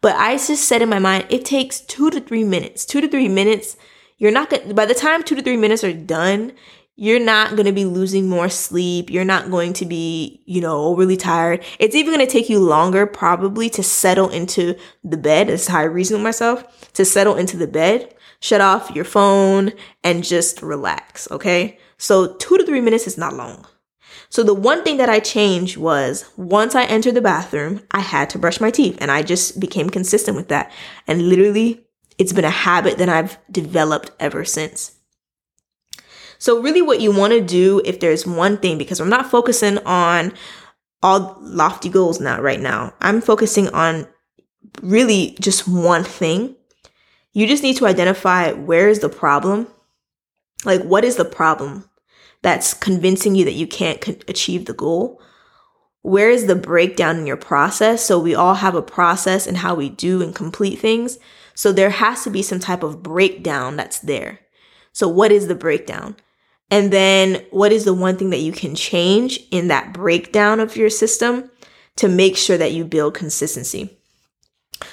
But 0.00 0.16
I 0.16 0.38
just 0.38 0.64
said 0.64 0.80
in 0.80 0.88
my 0.88 1.00
mind, 1.00 1.26
it 1.28 1.44
takes 1.44 1.80
two 1.80 2.08
to 2.10 2.20
three 2.20 2.44
minutes, 2.44 2.86
two 2.86 3.02
to 3.02 3.08
three 3.08 3.28
minutes 3.28 3.76
you're 4.18 4.32
not 4.32 4.50
going 4.50 4.68
to, 4.68 4.74
by 4.74 4.86
the 4.86 4.94
time 4.94 5.22
two 5.22 5.34
to 5.36 5.42
three 5.42 5.56
minutes 5.56 5.84
are 5.84 5.92
done, 5.92 6.52
you're 6.98 7.20
not 7.20 7.50
going 7.50 7.66
to 7.66 7.72
be 7.72 7.84
losing 7.84 8.26
more 8.26 8.48
sleep. 8.48 9.10
You're 9.10 9.24
not 9.24 9.50
going 9.50 9.74
to 9.74 9.84
be, 9.84 10.42
you 10.46 10.62
know, 10.62 10.84
overly 10.84 11.18
tired. 11.18 11.62
It's 11.78 11.94
even 11.94 12.14
going 12.14 12.26
to 12.26 12.32
take 12.32 12.48
you 12.48 12.58
longer 12.58 13.06
probably 13.06 13.68
to 13.70 13.82
settle 13.82 14.30
into 14.30 14.76
the 15.04 15.18
bed. 15.18 15.48
That's 15.48 15.66
how 15.66 15.80
I 15.80 15.84
reason 15.84 16.16
with 16.16 16.24
myself 16.24 16.92
to 16.94 17.04
settle 17.04 17.36
into 17.36 17.58
the 17.58 17.66
bed, 17.66 18.14
shut 18.40 18.62
off 18.62 18.90
your 18.94 19.04
phone 19.04 19.72
and 20.02 20.24
just 20.24 20.62
relax. 20.62 21.30
Okay. 21.30 21.78
So 21.98 22.34
two 22.36 22.56
to 22.56 22.64
three 22.64 22.80
minutes 22.80 23.06
is 23.06 23.18
not 23.18 23.34
long. 23.34 23.66
So 24.30 24.42
the 24.42 24.54
one 24.54 24.82
thing 24.82 24.96
that 24.96 25.10
I 25.10 25.20
changed 25.20 25.76
was 25.76 26.28
once 26.36 26.74
I 26.74 26.84
entered 26.84 27.14
the 27.14 27.20
bathroom, 27.20 27.82
I 27.90 28.00
had 28.00 28.30
to 28.30 28.38
brush 28.38 28.60
my 28.60 28.70
teeth 28.70 28.96
and 29.00 29.10
I 29.10 29.22
just 29.22 29.60
became 29.60 29.90
consistent 29.90 30.36
with 30.36 30.48
that. 30.48 30.72
And 31.06 31.28
literally 31.28 31.85
it's 32.18 32.32
been 32.32 32.44
a 32.44 32.50
habit 32.50 32.98
that 32.98 33.08
I've 33.08 33.38
developed 33.50 34.10
ever 34.18 34.44
since. 34.44 34.96
So, 36.38 36.60
really, 36.60 36.82
what 36.82 37.00
you 37.00 37.12
want 37.12 37.32
to 37.32 37.40
do 37.40 37.80
if 37.84 38.00
there's 38.00 38.26
one 38.26 38.58
thing, 38.58 38.78
because 38.78 39.00
I'm 39.00 39.08
not 39.08 39.30
focusing 39.30 39.78
on 39.78 40.32
all 41.02 41.36
lofty 41.40 41.88
goals 41.88 42.20
now, 42.20 42.40
right 42.40 42.60
now, 42.60 42.92
I'm 43.00 43.20
focusing 43.20 43.68
on 43.68 44.06
really 44.82 45.36
just 45.40 45.66
one 45.66 46.04
thing. 46.04 46.54
You 47.32 47.46
just 47.46 47.62
need 47.62 47.76
to 47.78 47.86
identify 47.86 48.52
where 48.52 48.88
is 48.88 49.00
the 49.00 49.08
problem. 49.08 49.68
Like, 50.64 50.82
what 50.82 51.04
is 51.04 51.16
the 51.16 51.24
problem 51.24 51.88
that's 52.42 52.74
convincing 52.74 53.34
you 53.34 53.44
that 53.44 53.52
you 53.52 53.66
can't 53.66 54.02
achieve 54.28 54.66
the 54.66 54.74
goal? 54.74 55.20
Where 56.02 56.30
is 56.30 56.46
the 56.46 56.54
breakdown 56.54 57.16
in 57.16 57.26
your 57.26 57.36
process? 57.36 58.04
So, 58.04 58.18
we 58.18 58.34
all 58.34 58.54
have 58.54 58.74
a 58.74 58.82
process 58.82 59.46
and 59.46 59.56
how 59.56 59.74
we 59.74 59.88
do 59.88 60.22
and 60.22 60.34
complete 60.34 60.78
things. 60.78 61.18
So 61.56 61.72
there 61.72 61.90
has 61.90 62.22
to 62.22 62.30
be 62.30 62.42
some 62.42 62.60
type 62.60 62.82
of 62.82 63.02
breakdown 63.02 63.76
that's 63.76 63.98
there. 63.98 64.40
So 64.92 65.08
what 65.08 65.32
is 65.32 65.48
the 65.48 65.54
breakdown? 65.54 66.16
And 66.70 66.92
then 66.92 67.44
what 67.50 67.72
is 67.72 67.84
the 67.84 67.94
one 67.94 68.16
thing 68.16 68.30
that 68.30 68.40
you 68.40 68.52
can 68.52 68.74
change 68.74 69.40
in 69.50 69.68
that 69.68 69.92
breakdown 69.92 70.60
of 70.60 70.76
your 70.76 70.90
system 70.90 71.50
to 71.96 72.08
make 72.08 72.36
sure 72.36 72.58
that 72.58 72.72
you 72.72 72.84
build 72.84 73.14
consistency? 73.14 73.98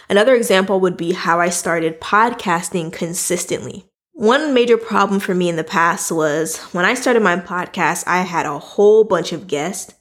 Another 0.10 0.34
example 0.34 0.80
would 0.80 0.96
be 0.96 1.12
how 1.12 1.40
I 1.40 1.50
started 1.50 2.00
podcasting 2.00 2.94
consistently. 2.94 3.86
One 4.14 4.54
major 4.54 4.78
problem 4.78 5.20
for 5.20 5.36
me 5.36 5.50
in 5.50 5.58
the 5.58 5.64
past 5.64 6.12
was 6.12 6.60
when 6.72 6.86
I 6.86 6.94
started 6.94 7.24
my 7.24 7.36
podcast, 7.38 8.06
I 8.08 8.22
had 8.22 8.46
a 8.46 8.60
whole 8.60 9.04
bunch 9.04 9.34
of 9.34 9.48
guests, 9.48 9.94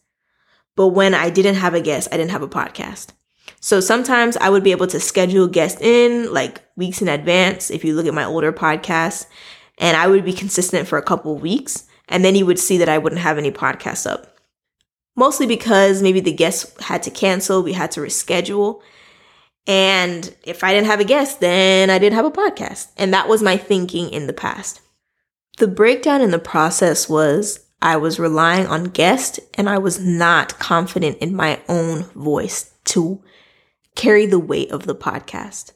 but 0.76 0.88
when 0.88 1.14
I 1.14 1.30
didn't 1.30 1.56
have 1.56 1.74
a 1.74 1.80
guest, 1.80 2.08
I 2.12 2.18
didn't 2.18 2.30
have 2.30 2.42
a 2.42 2.48
podcast. 2.48 3.08
So 3.62 3.78
sometimes 3.78 4.36
I 4.36 4.50
would 4.50 4.64
be 4.64 4.72
able 4.72 4.88
to 4.88 4.98
schedule 4.98 5.46
guests 5.46 5.80
in 5.80 6.32
like 6.32 6.62
weeks 6.76 7.00
in 7.00 7.08
advance 7.08 7.70
if 7.70 7.84
you 7.84 7.94
look 7.94 8.06
at 8.06 8.12
my 8.12 8.24
older 8.24 8.52
podcasts, 8.52 9.26
and 9.78 9.96
I 9.96 10.08
would 10.08 10.24
be 10.24 10.32
consistent 10.32 10.88
for 10.88 10.98
a 10.98 11.02
couple 11.02 11.38
weeks, 11.38 11.86
and 12.08 12.24
then 12.24 12.34
you 12.34 12.44
would 12.44 12.58
see 12.58 12.76
that 12.78 12.88
I 12.88 12.98
wouldn't 12.98 13.20
have 13.20 13.38
any 13.38 13.52
podcasts 13.52 14.10
up. 14.10 14.36
Mostly 15.14 15.46
because 15.46 16.02
maybe 16.02 16.18
the 16.18 16.32
guests 16.32 16.74
had 16.82 17.04
to 17.04 17.10
cancel, 17.10 17.62
we 17.62 17.72
had 17.72 17.92
to 17.92 18.00
reschedule. 18.00 18.80
And 19.68 20.34
if 20.42 20.64
I 20.64 20.72
didn't 20.72 20.88
have 20.88 21.00
a 21.00 21.04
guest, 21.04 21.38
then 21.38 21.88
I 21.88 22.00
didn't 22.00 22.16
have 22.16 22.24
a 22.24 22.32
podcast. 22.32 22.88
And 22.96 23.14
that 23.14 23.28
was 23.28 23.44
my 23.44 23.56
thinking 23.56 24.10
in 24.10 24.26
the 24.26 24.32
past. 24.32 24.80
The 25.58 25.68
breakdown 25.68 26.20
in 26.20 26.32
the 26.32 26.40
process 26.40 27.08
was 27.08 27.60
I 27.80 27.96
was 27.96 28.18
relying 28.18 28.66
on 28.66 28.84
guests 28.84 29.38
and 29.54 29.68
I 29.68 29.78
was 29.78 30.00
not 30.00 30.58
confident 30.58 31.18
in 31.18 31.36
my 31.36 31.60
own 31.68 32.04
voice 32.14 32.72
to 32.86 33.22
carry 33.94 34.26
the 34.26 34.38
weight 34.38 34.70
of 34.70 34.86
the 34.86 34.94
podcast. 34.94 35.72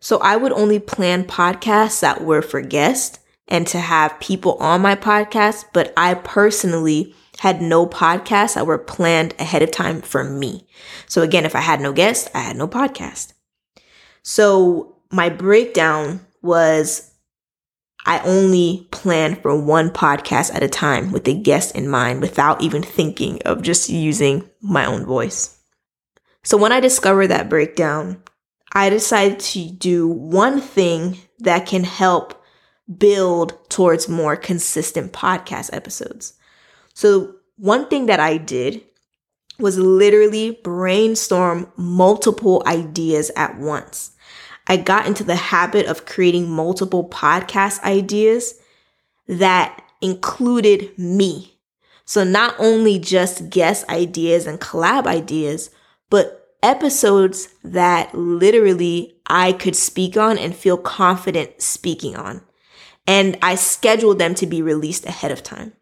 So 0.00 0.18
I 0.18 0.36
would 0.36 0.52
only 0.52 0.78
plan 0.78 1.24
podcasts 1.24 2.00
that 2.00 2.24
were 2.24 2.42
for 2.42 2.60
guests 2.60 3.18
and 3.48 3.66
to 3.68 3.78
have 3.78 4.18
people 4.18 4.54
on 4.54 4.80
my 4.80 4.96
podcast, 4.96 5.66
but 5.72 5.92
I 5.96 6.14
personally 6.14 7.14
had 7.38 7.62
no 7.62 7.86
podcasts 7.86 8.54
that 8.54 8.66
were 8.66 8.78
planned 8.78 9.34
ahead 9.38 9.62
of 9.62 9.70
time 9.70 10.00
for 10.00 10.24
me. 10.24 10.66
So 11.06 11.22
again, 11.22 11.44
if 11.44 11.54
I 11.54 11.60
had 11.60 11.80
no 11.80 11.92
guests, 11.92 12.28
I 12.34 12.40
had 12.40 12.56
no 12.56 12.68
podcast. 12.68 13.32
So 14.22 14.96
my 15.10 15.28
breakdown 15.28 16.20
was 16.40 17.12
I 18.04 18.18
only 18.20 18.88
planned 18.90 19.38
for 19.42 19.56
one 19.60 19.90
podcast 19.90 20.54
at 20.54 20.62
a 20.62 20.68
time 20.68 21.12
with 21.12 21.26
a 21.28 21.34
guest 21.34 21.76
in 21.76 21.88
mind 21.88 22.20
without 22.20 22.60
even 22.60 22.82
thinking 22.82 23.40
of 23.42 23.62
just 23.62 23.88
using 23.88 24.48
my 24.60 24.84
own 24.84 25.04
voice. 25.04 25.58
So 26.44 26.56
when 26.56 26.72
I 26.72 26.80
discovered 26.80 27.28
that 27.28 27.48
breakdown, 27.48 28.22
I 28.72 28.90
decided 28.90 29.38
to 29.40 29.70
do 29.70 30.08
one 30.08 30.60
thing 30.60 31.18
that 31.40 31.66
can 31.66 31.84
help 31.84 32.42
build 32.98 33.58
towards 33.70 34.08
more 34.08 34.36
consistent 34.36 35.12
podcast 35.12 35.70
episodes. 35.72 36.34
So 36.94 37.36
one 37.56 37.88
thing 37.88 38.06
that 38.06 38.20
I 38.20 38.38
did 38.38 38.82
was 39.58 39.78
literally 39.78 40.58
brainstorm 40.64 41.70
multiple 41.76 42.62
ideas 42.66 43.30
at 43.36 43.58
once. 43.58 44.12
I 44.66 44.78
got 44.78 45.06
into 45.06 45.24
the 45.24 45.36
habit 45.36 45.86
of 45.86 46.06
creating 46.06 46.50
multiple 46.50 47.08
podcast 47.08 47.82
ideas 47.82 48.54
that 49.28 49.82
included 50.00 50.98
me. 50.98 51.58
So 52.04 52.24
not 52.24 52.54
only 52.58 52.98
just 52.98 53.50
guest 53.50 53.88
ideas 53.88 54.46
and 54.46 54.60
collab 54.60 55.06
ideas, 55.06 55.70
but 56.12 56.56
episodes 56.62 57.48
that 57.64 58.14
literally 58.14 59.16
I 59.26 59.54
could 59.54 59.74
speak 59.74 60.14
on 60.18 60.36
and 60.36 60.54
feel 60.54 60.76
confident 60.76 61.62
speaking 61.62 62.16
on. 62.16 62.42
And 63.06 63.38
I 63.40 63.54
scheduled 63.54 64.18
them 64.18 64.34
to 64.34 64.46
be 64.46 64.60
released 64.60 65.06
ahead 65.06 65.32
of 65.32 65.42
time. 65.42 65.72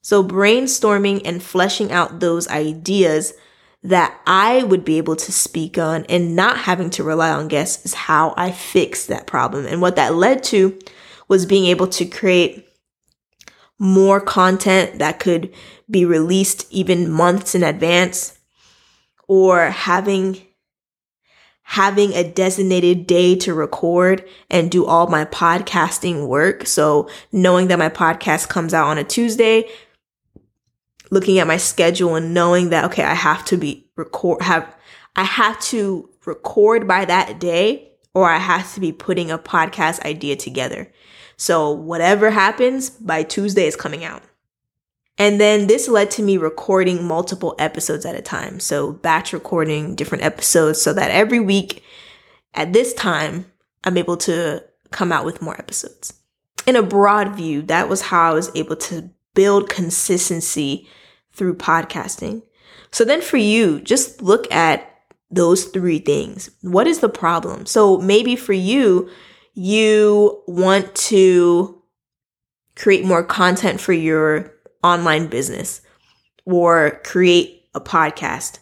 So 0.00 0.24
brainstorming 0.24 1.20
and 1.26 1.42
fleshing 1.42 1.92
out 1.92 2.20
those 2.20 2.48
ideas 2.48 3.34
that 3.82 4.18
I 4.26 4.62
would 4.62 4.82
be 4.82 4.96
able 4.96 5.16
to 5.16 5.30
speak 5.30 5.76
on 5.76 6.06
and 6.06 6.34
not 6.34 6.56
having 6.56 6.88
to 6.90 7.04
rely 7.04 7.30
on 7.30 7.48
guests 7.48 7.84
is 7.84 7.92
how 7.92 8.32
I 8.38 8.52
fixed 8.52 9.08
that 9.08 9.26
problem. 9.26 9.66
And 9.66 9.82
what 9.82 9.96
that 9.96 10.14
led 10.14 10.42
to 10.44 10.78
was 11.28 11.44
being 11.44 11.66
able 11.66 11.88
to 11.88 12.06
create 12.06 12.66
more 13.78 14.22
content 14.22 15.00
that 15.00 15.20
could 15.20 15.52
be 15.90 16.06
released 16.06 16.66
even 16.70 17.10
months 17.10 17.54
in 17.54 17.62
advance 17.62 18.38
or 19.30 19.70
having 19.70 20.36
having 21.62 22.12
a 22.14 22.28
designated 22.28 23.06
day 23.06 23.36
to 23.36 23.54
record 23.54 24.28
and 24.50 24.72
do 24.72 24.84
all 24.84 25.06
my 25.06 25.24
podcasting 25.24 26.26
work. 26.26 26.66
So 26.66 27.08
knowing 27.30 27.68
that 27.68 27.78
my 27.78 27.88
podcast 27.88 28.48
comes 28.48 28.74
out 28.74 28.88
on 28.88 28.98
a 28.98 29.04
Tuesday, 29.04 29.70
looking 31.12 31.38
at 31.38 31.46
my 31.46 31.58
schedule 31.58 32.16
and 32.16 32.34
knowing 32.34 32.70
that 32.70 32.84
okay, 32.86 33.04
I 33.04 33.14
have 33.14 33.44
to 33.44 33.56
be 33.56 33.86
record 33.94 34.42
have 34.42 34.76
I 35.14 35.22
have 35.22 35.60
to 35.60 36.10
record 36.26 36.88
by 36.88 37.04
that 37.04 37.38
day 37.38 37.92
or 38.14 38.28
I 38.28 38.38
have 38.38 38.74
to 38.74 38.80
be 38.80 38.90
putting 38.90 39.30
a 39.30 39.38
podcast 39.38 40.04
idea 40.04 40.34
together. 40.34 40.92
So 41.36 41.70
whatever 41.70 42.30
happens 42.30 42.90
by 42.90 43.22
Tuesday 43.22 43.68
is 43.68 43.76
coming 43.76 44.02
out. 44.04 44.24
And 45.18 45.40
then 45.40 45.66
this 45.66 45.86
led 45.88 46.10
to 46.12 46.22
me 46.22 46.38
recording 46.38 47.04
multiple 47.04 47.54
episodes 47.58 48.06
at 48.06 48.14
a 48.14 48.22
time. 48.22 48.58
So 48.58 48.92
batch 48.92 49.32
recording 49.32 49.94
different 49.94 50.24
episodes 50.24 50.80
so 50.80 50.92
that 50.94 51.10
every 51.10 51.40
week 51.40 51.82
at 52.54 52.72
this 52.72 52.94
time, 52.94 53.46
I'm 53.84 53.98
able 53.98 54.16
to 54.18 54.64
come 54.90 55.12
out 55.12 55.24
with 55.24 55.42
more 55.42 55.58
episodes. 55.58 56.14
In 56.66 56.76
a 56.76 56.82
broad 56.82 57.36
view, 57.36 57.62
that 57.62 57.88
was 57.88 58.02
how 58.02 58.30
I 58.30 58.34
was 58.34 58.50
able 58.54 58.76
to 58.76 59.10
build 59.34 59.68
consistency 59.68 60.88
through 61.32 61.56
podcasting. 61.56 62.42
So 62.90 63.04
then 63.04 63.22
for 63.22 63.36
you, 63.36 63.80
just 63.80 64.20
look 64.20 64.50
at 64.52 64.86
those 65.30 65.64
three 65.64 65.98
things. 66.00 66.50
What 66.62 66.86
is 66.86 67.00
the 67.00 67.08
problem? 67.08 67.66
So 67.66 67.98
maybe 67.98 68.36
for 68.36 68.52
you, 68.52 69.08
you 69.54 70.42
want 70.46 70.94
to 70.94 71.82
create 72.74 73.04
more 73.04 73.22
content 73.22 73.80
for 73.80 73.92
your 73.92 74.52
online 74.82 75.26
business 75.26 75.82
or 76.44 77.00
create 77.04 77.64
a 77.74 77.80
podcast, 77.80 78.58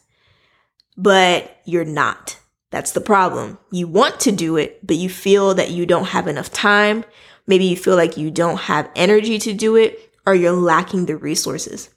but 0.97 1.61
you're 1.65 1.85
not. 1.85 2.39
That's 2.71 2.93
the 2.93 3.01
problem. 3.01 3.59
You 3.71 3.89
want 3.89 4.21
to 4.21 4.33
do 4.33 4.57
it, 4.57 4.87
but 4.87 4.97
you 4.97 5.09
feel 5.09 5.55
that 5.55 5.71
you 5.71 5.87
don't 5.87 6.09
have 6.09 6.27
enough 6.27 6.53
time. 6.53 7.05
Maybe 7.47 7.65
you 7.65 7.77
feel 7.77 7.97
like 7.97 8.17
you 8.17 8.31
don't 8.31 8.59
have 8.59 8.91
energy 8.95 9.39
to 9.39 9.55
do 9.55 9.77
it 9.77 10.13
or 10.27 10.35
you're 10.35 10.53
lacking 10.53 11.07
the 11.07 11.17
resources. 11.17 11.89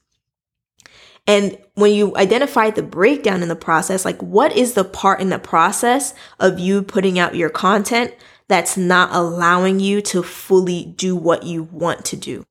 And 1.28 1.58
when 1.75 1.94
you 1.94 2.16
identify 2.16 2.72
the 2.72 2.84
breakdown 2.84 3.44
in 3.44 3.50
the 3.50 3.56
process, 3.56 4.06
like 4.06 4.22
what 4.22 4.56
is 4.56 4.74
the 4.74 4.84
part 4.84 5.20
in 5.20 5.30
the 5.30 5.40
process 5.40 6.13
of 6.40 6.60
you 6.60 6.82
putting 6.82 7.20
out 7.20 7.36
your 7.36 7.50
content 7.50 8.13
that's 8.48 8.75
not 8.75 9.13
allowing 9.13 9.80
you 9.80 10.01
to 10.01 10.24
fully 10.24 10.86
do 10.86 11.16
what 11.16 11.44
you 11.44 11.63
want 11.63 12.06
to 12.06 12.18
do? 12.18 12.46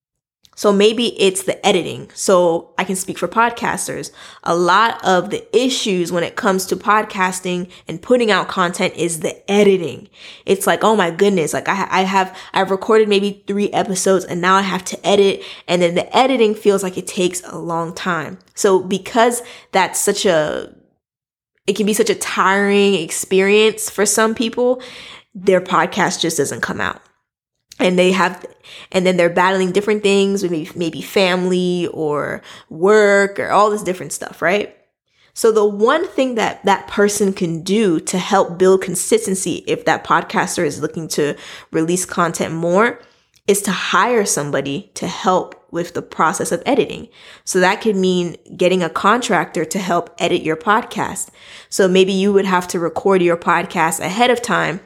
So 0.61 0.75
maybe 0.75 1.19
it's 1.19 1.45
the 1.45 1.67
editing. 1.67 2.11
So 2.13 2.75
I 2.77 2.85
can 2.85 2.95
speak 2.95 3.17
for 3.17 3.27
podcasters. 3.27 4.13
A 4.45 4.55
lot 4.55 5.03
of 5.03 5.31
the 5.31 5.43
issues 5.57 6.13
when 6.13 6.23
it 6.23 6.37
comes 6.37 6.67
to 6.67 6.77
podcasting 6.77 7.71
and 7.89 8.03
putting 8.03 8.31
out 8.31 8.49
content 8.49 8.93
is 8.95 9.21
the 9.21 9.51
editing. 9.51 10.11
It's 10.45 10.67
like, 10.67 10.85
oh 10.85 10.95
my 10.95 11.13
goodness, 11.13 11.55
like 11.55 11.67
I, 11.67 11.89
I 11.91 12.03
have, 12.03 12.37
I've 12.53 12.71
recorded 12.71 13.09
maybe 13.09 13.43
three 13.47 13.71
episodes 13.71 14.27
and 14.27 14.43
now 14.43 14.55
I 14.55 14.61
have 14.61 14.85
to 14.85 15.07
edit. 15.07 15.43
And 15.67 15.81
then 15.81 15.95
the 15.95 16.15
editing 16.15 16.55
feels 16.55 16.83
like 16.83 16.99
it 16.99 17.07
takes 17.07 17.43
a 17.45 17.57
long 17.57 17.95
time. 17.95 18.39
So 18.55 18.83
because 18.83 19.43
that's 19.73 19.99
such 19.99 20.27
a, 20.27 20.75
it 21.67 21.75
can 21.75 21.87
be 21.87 21.95
such 21.95 22.11
a 22.11 22.15
tiring 22.15 22.97
experience 22.97 23.89
for 23.89 24.05
some 24.05 24.35
people, 24.35 24.83
their 25.35 25.63
podcast 25.63 26.21
just 26.21 26.37
doesn't 26.37 26.61
come 26.61 26.83
out 26.83 27.01
and 27.81 27.99
they 27.99 28.13
have 28.13 28.45
and 28.93 29.07
then 29.07 29.17
they're 29.17 29.31
battling 29.31 29.73
different 29.73 30.03
things 30.03 30.43
maybe 30.43 30.71
maybe 30.75 31.03
family 31.03 31.89
or 31.89 32.43
work 32.69 33.39
or 33.39 33.51
all 33.51 33.71
this 33.71 33.83
different 33.83 34.13
stuff 34.13 34.41
right 34.43 34.77
so 35.33 35.53
the 35.53 35.65
one 35.65 36.07
thing 36.09 36.35
that 36.35 36.65
that 36.65 36.89
person 36.89 37.33
can 37.33 37.63
do 37.63 38.01
to 38.01 38.19
help 38.19 38.59
build 38.59 38.83
consistency 38.83 39.65
if 39.67 39.85
that 39.85 40.05
podcaster 40.05 40.65
is 40.65 40.81
looking 40.81 41.09
to 41.09 41.37
release 41.71 42.05
content 42.05 42.55
more 42.55 43.01
is 43.47 43.63
to 43.63 43.73
hire 43.73 44.25
somebody 44.25 44.91
to 44.95 45.07
help 45.07 45.67
with 45.73 45.95
the 45.95 46.03
process 46.03 46.53
of 46.53 46.63
editing. 46.67 47.09
So 47.45 47.61
that 47.61 47.81
could 47.81 47.97
mean 47.97 48.37
getting 48.57 48.83
a 48.83 48.91
contractor 48.91 49.65
to 49.65 49.79
help 49.79 50.15
edit 50.19 50.43
your 50.43 50.57
podcast. 50.57 51.31
So 51.69 51.89
maybe 51.89 52.13
you 52.13 52.33
would 52.33 52.45
have 52.45 52.69
to 52.69 52.79
record 52.79 53.23
your 53.23 53.37
podcast 53.37 54.01
ahead 54.01 54.31
of 54.31 54.43
time 54.43 54.81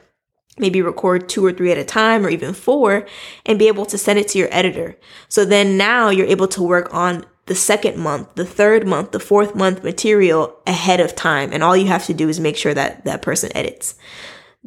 maybe 0.59 0.83
record 0.83 1.29
two 1.29 1.45
or 1.45 1.53
three 1.53 1.73
at 1.73 1.79
a 1.79 1.85
time 1.85 2.25
or 2.25 2.29
even 2.29 2.55
four 2.55 3.07
and 3.45 3.59
be 3.59 3.69
able 3.69 3.87
to 3.87 3.99
send 3.99 4.19
it 4.19 4.29
to 4.29 4.39
your 4.39 4.49
editor. 4.51 4.97
So 5.29 5.45
then 5.45 5.77
now 5.77 6.11
you're 6.11 6.27
able 6.27 6.49
to 6.49 6.63
work 6.63 6.93
on 6.95 7.25
the 7.47 7.55
second 7.55 7.99
month, 7.99 8.35
the 8.37 8.45
third 8.45 8.87
month, 8.87 9.13
the 9.13 9.21
fourth 9.21 9.55
month 9.55 9.85
material 9.85 10.57
ahead 10.67 11.01
of 11.01 11.15
time. 11.15 11.53
And 11.53 11.63
all 11.63 11.77
you 11.77 11.87
have 11.87 12.07
to 12.07 12.15
do 12.15 12.29
is 12.29 12.41
make 12.41 12.57
sure 12.57 12.75
that 12.75 13.05
that 13.05 13.23
person 13.23 13.55
edits 13.55 13.97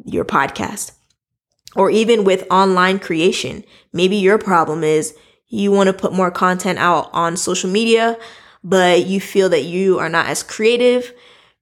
your 0.04 0.24
podcast. 0.24 0.92
Or 1.74 1.90
even 1.90 2.24
with 2.24 2.46
online 2.50 2.98
creation, 2.98 3.64
maybe 3.92 4.16
your 4.16 4.38
problem 4.38 4.84
is 4.84 5.14
you 5.48 5.72
want 5.72 5.88
to 5.88 5.92
put 5.92 6.12
more 6.12 6.30
content 6.30 6.78
out 6.78 7.10
on 7.12 7.36
social 7.36 7.70
media, 7.70 8.18
but 8.62 9.06
you 9.06 9.20
feel 9.20 9.48
that 9.48 9.64
you 9.64 9.98
are 9.98 10.08
not 10.08 10.26
as 10.26 10.42
creative 10.42 11.12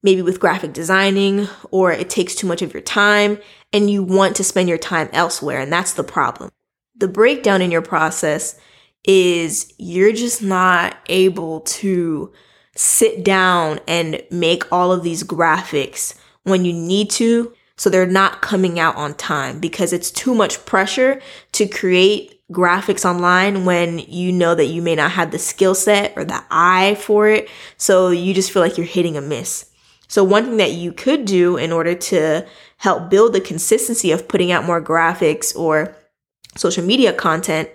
maybe 0.07 0.21
with 0.21 0.39
graphic 0.39 0.71
designing, 0.71 1.49
or 1.69 1.91
it 1.91 2.09
takes 2.09 2.33
too 2.33 2.47
much 2.47 2.61
of 2.61 2.73
your 2.73 2.81
time 2.81 3.37
and 3.73 3.89
you 3.89 4.01
want 4.01 4.37
to 4.37 4.43
spend 4.45 4.69
your 4.69 4.77
time 4.77 5.09
elsewhere. 5.11 5.59
And 5.59 5.69
that's 5.69 5.91
the 5.91 6.03
problem. 6.03 6.49
The 6.95 7.09
breakdown 7.09 7.61
in 7.61 7.71
your 7.71 7.81
process 7.81 8.57
is 9.03 9.73
you're 9.77 10.13
just 10.13 10.41
not 10.41 10.95
able 11.09 11.59
to 11.59 12.31
sit 12.73 13.25
down 13.25 13.81
and 13.85 14.23
make 14.31 14.71
all 14.71 14.93
of 14.93 15.03
these 15.03 15.25
graphics 15.25 16.17
when 16.43 16.63
you 16.63 16.71
need 16.71 17.09
to. 17.09 17.53
So 17.75 17.89
they're 17.89 18.05
not 18.05 18.41
coming 18.41 18.79
out 18.79 18.95
on 18.95 19.13
time 19.13 19.59
because 19.59 19.91
it's 19.91 20.09
too 20.09 20.33
much 20.33 20.65
pressure 20.65 21.21
to 21.51 21.67
create 21.67 22.41
graphics 22.49 23.03
online 23.03 23.65
when 23.65 23.99
you 23.99 24.31
know 24.31 24.55
that 24.55 24.67
you 24.67 24.81
may 24.81 24.95
not 24.95 25.11
have 25.11 25.31
the 25.31 25.37
skill 25.37 25.75
set 25.75 26.13
or 26.15 26.23
the 26.23 26.41
eye 26.49 26.95
for 26.95 27.27
it. 27.27 27.49
So 27.75 28.11
you 28.11 28.33
just 28.33 28.53
feel 28.53 28.61
like 28.61 28.77
you're 28.77 28.87
hitting 28.87 29.17
a 29.17 29.21
miss. 29.21 29.66
So 30.07 30.23
one 30.23 30.45
thing 30.45 30.57
that 30.57 30.71
you 30.71 30.91
could 30.91 31.25
do 31.25 31.57
in 31.57 31.71
order 31.71 31.93
to 31.93 32.45
help 32.77 33.09
build 33.09 33.33
the 33.33 33.41
consistency 33.41 34.11
of 34.11 34.27
putting 34.27 34.51
out 34.51 34.65
more 34.65 34.81
graphics 34.81 35.55
or 35.55 35.95
social 36.55 36.83
media 36.83 37.13
content 37.13 37.69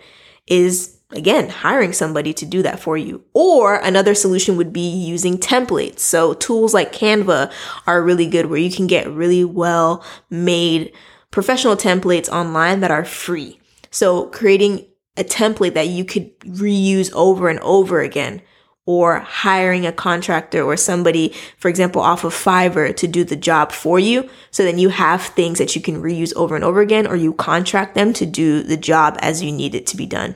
is 0.46 0.98
again 1.10 1.48
hiring 1.48 1.92
somebody 1.92 2.32
to 2.32 2.46
do 2.46 2.62
that 2.62 2.80
for 2.80 2.96
you. 2.96 3.22
Or 3.34 3.76
another 3.76 4.14
solution 4.14 4.56
would 4.56 4.72
be 4.72 4.88
using 4.88 5.38
templates. 5.38 6.00
So 6.00 6.34
tools 6.34 6.74
like 6.74 6.92
Canva 6.92 7.52
are 7.86 8.02
really 8.02 8.26
good 8.26 8.46
where 8.46 8.58
you 8.58 8.70
can 8.70 8.86
get 8.86 9.10
really 9.10 9.44
well 9.44 10.04
made 10.30 10.92
professional 11.30 11.76
templates 11.76 12.28
online 12.28 12.80
that 12.80 12.90
are 12.90 13.04
free. 13.04 13.60
So 13.90 14.26
creating 14.26 14.86
a 15.16 15.24
template 15.24 15.74
that 15.74 15.88
you 15.88 16.04
could 16.04 16.38
reuse 16.40 17.12
over 17.12 17.48
and 17.48 17.60
over 17.60 18.00
again 18.00 18.40
or 18.84 19.20
hiring 19.20 19.86
a 19.86 19.92
contractor 19.92 20.62
or 20.62 20.76
somebody, 20.76 21.32
for 21.56 21.68
example, 21.68 22.02
off 22.02 22.24
of 22.24 22.34
Fiverr 22.34 22.94
to 22.96 23.06
do 23.06 23.22
the 23.22 23.36
job 23.36 23.70
for 23.70 23.98
you. 23.98 24.28
So 24.50 24.64
then 24.64 24.78
you 24.78 24.88
have 24.88 25.22
things 25.22 25.58
that 25.58 25.76
you 25.76 25.82
can 25.82 26.02
reuse 26.02 26.34
over 26.34 26.56
and 26.56 26.64
over 26.64 26.80
again, 26.80 27.06
or 27.06 27.14
you 27.14 27.32
contract 27.32 27.94
them 27.94 28.12
to 28.14 28.26
do 28.26 28.62
the 28.62 28.76
job 28.76 29.16
as 29.20 29.42
you 29.42 29.52
need 29.52 29.74
it 29.74 29.86
to 29.88 29.96
be 29.96 30.06
done. 30.06 30.34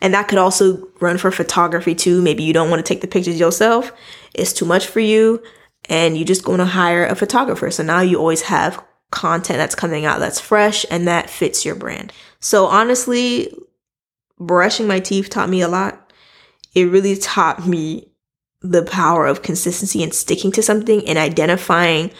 And 0.00 0.14
that 0.14 0.28
could 0.28 0.38
also 0.38 0.88
run 1.00 1.18
for 1.18 1.30
photography 1.30 1.94
too. 1.94 2.22
Maybe 2.22 2.42
you 2.42 2.52
don't 2.52 2.70
want 2.70 2.84
to 2.84 2.88
take 2.88 3.02
the 3.02 3.08
pictures 3.08 3.38
yourself. 3.38 3.92
It's 4.34 4.52
too 4.52 4.64
much 4.64 4.86
for 4.86 5.00
you 5.00 5.42
and 5.88 6.16
you 6.16 6.24
just 6.24 6.44
going 6.44 6.58
to 6.58 6.64
hire 6.64 7.04
a 7.04 7.14
photographer. 7.14 7.70
So 7.70 7.82
now 7.82 8.00
you 8.00 8.18
always 8.18 8.42
have 8.42 8.82
content 9.10 9.58
that's 9.58 9.74
coming 9.74 10.04
out 10.04 10.20
that's 10.20 10.40
fresh 10.40 10.86
and 10.90 11.06
that 11.08 11.28
fits 11.28 11.64
your 11.64 11.74
brand. 11.74 12.12
So 12.38 12.66
honestly, 12.66 13.52
brushing 14.38 14.86
my 14.86 15.00
teeth 15.00 15.28
taught 15.28 15.50
me 15.50 15.60
a 15.60 15.68
lot 15.68 15.99
it 16.74 16.84
really 16.84 17.16
taught 17.16 17.66
me 17.66 18.12
the 18.62 18.82
power 18.82 19.26
of 19.26 19.42
consistency 19.42 20.02
and 20.02 20.14
sticking 20.14 20.52
to 20.52 20.62
something 20.62 21.06
and 21.08 21.18
identifying 21.18 22.10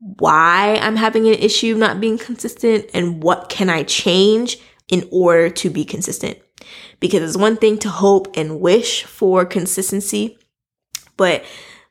why 0.00 0.78
I'm 0.80 0.96
having 0.96 1.26
an 1.26 1.34
issue 1.34 1.76
not 1.76 2.00
being 2.00 2.18
consistent 2.18 2.86
and 2.94 3.22
what 3.22 3.48
can 3.48 3.68
I 3.68 3.82
change 3.82 4.58
in 4.88 5.08
order 5.10 5.50
to 5.50 5.70
be 5.70 5.84
consistent. 5.84 6.38
Because 7.00 7.22
it's 7.22 7.36
one 7.40 7.56
thing 7.56 7.78
to 7.78 7.88
hope 7.88 8.36
and 8.36 8.60
wish 8.60 9.04
for 9.04 9.44
consistency, 9.44 10.38
but 11.16 11.44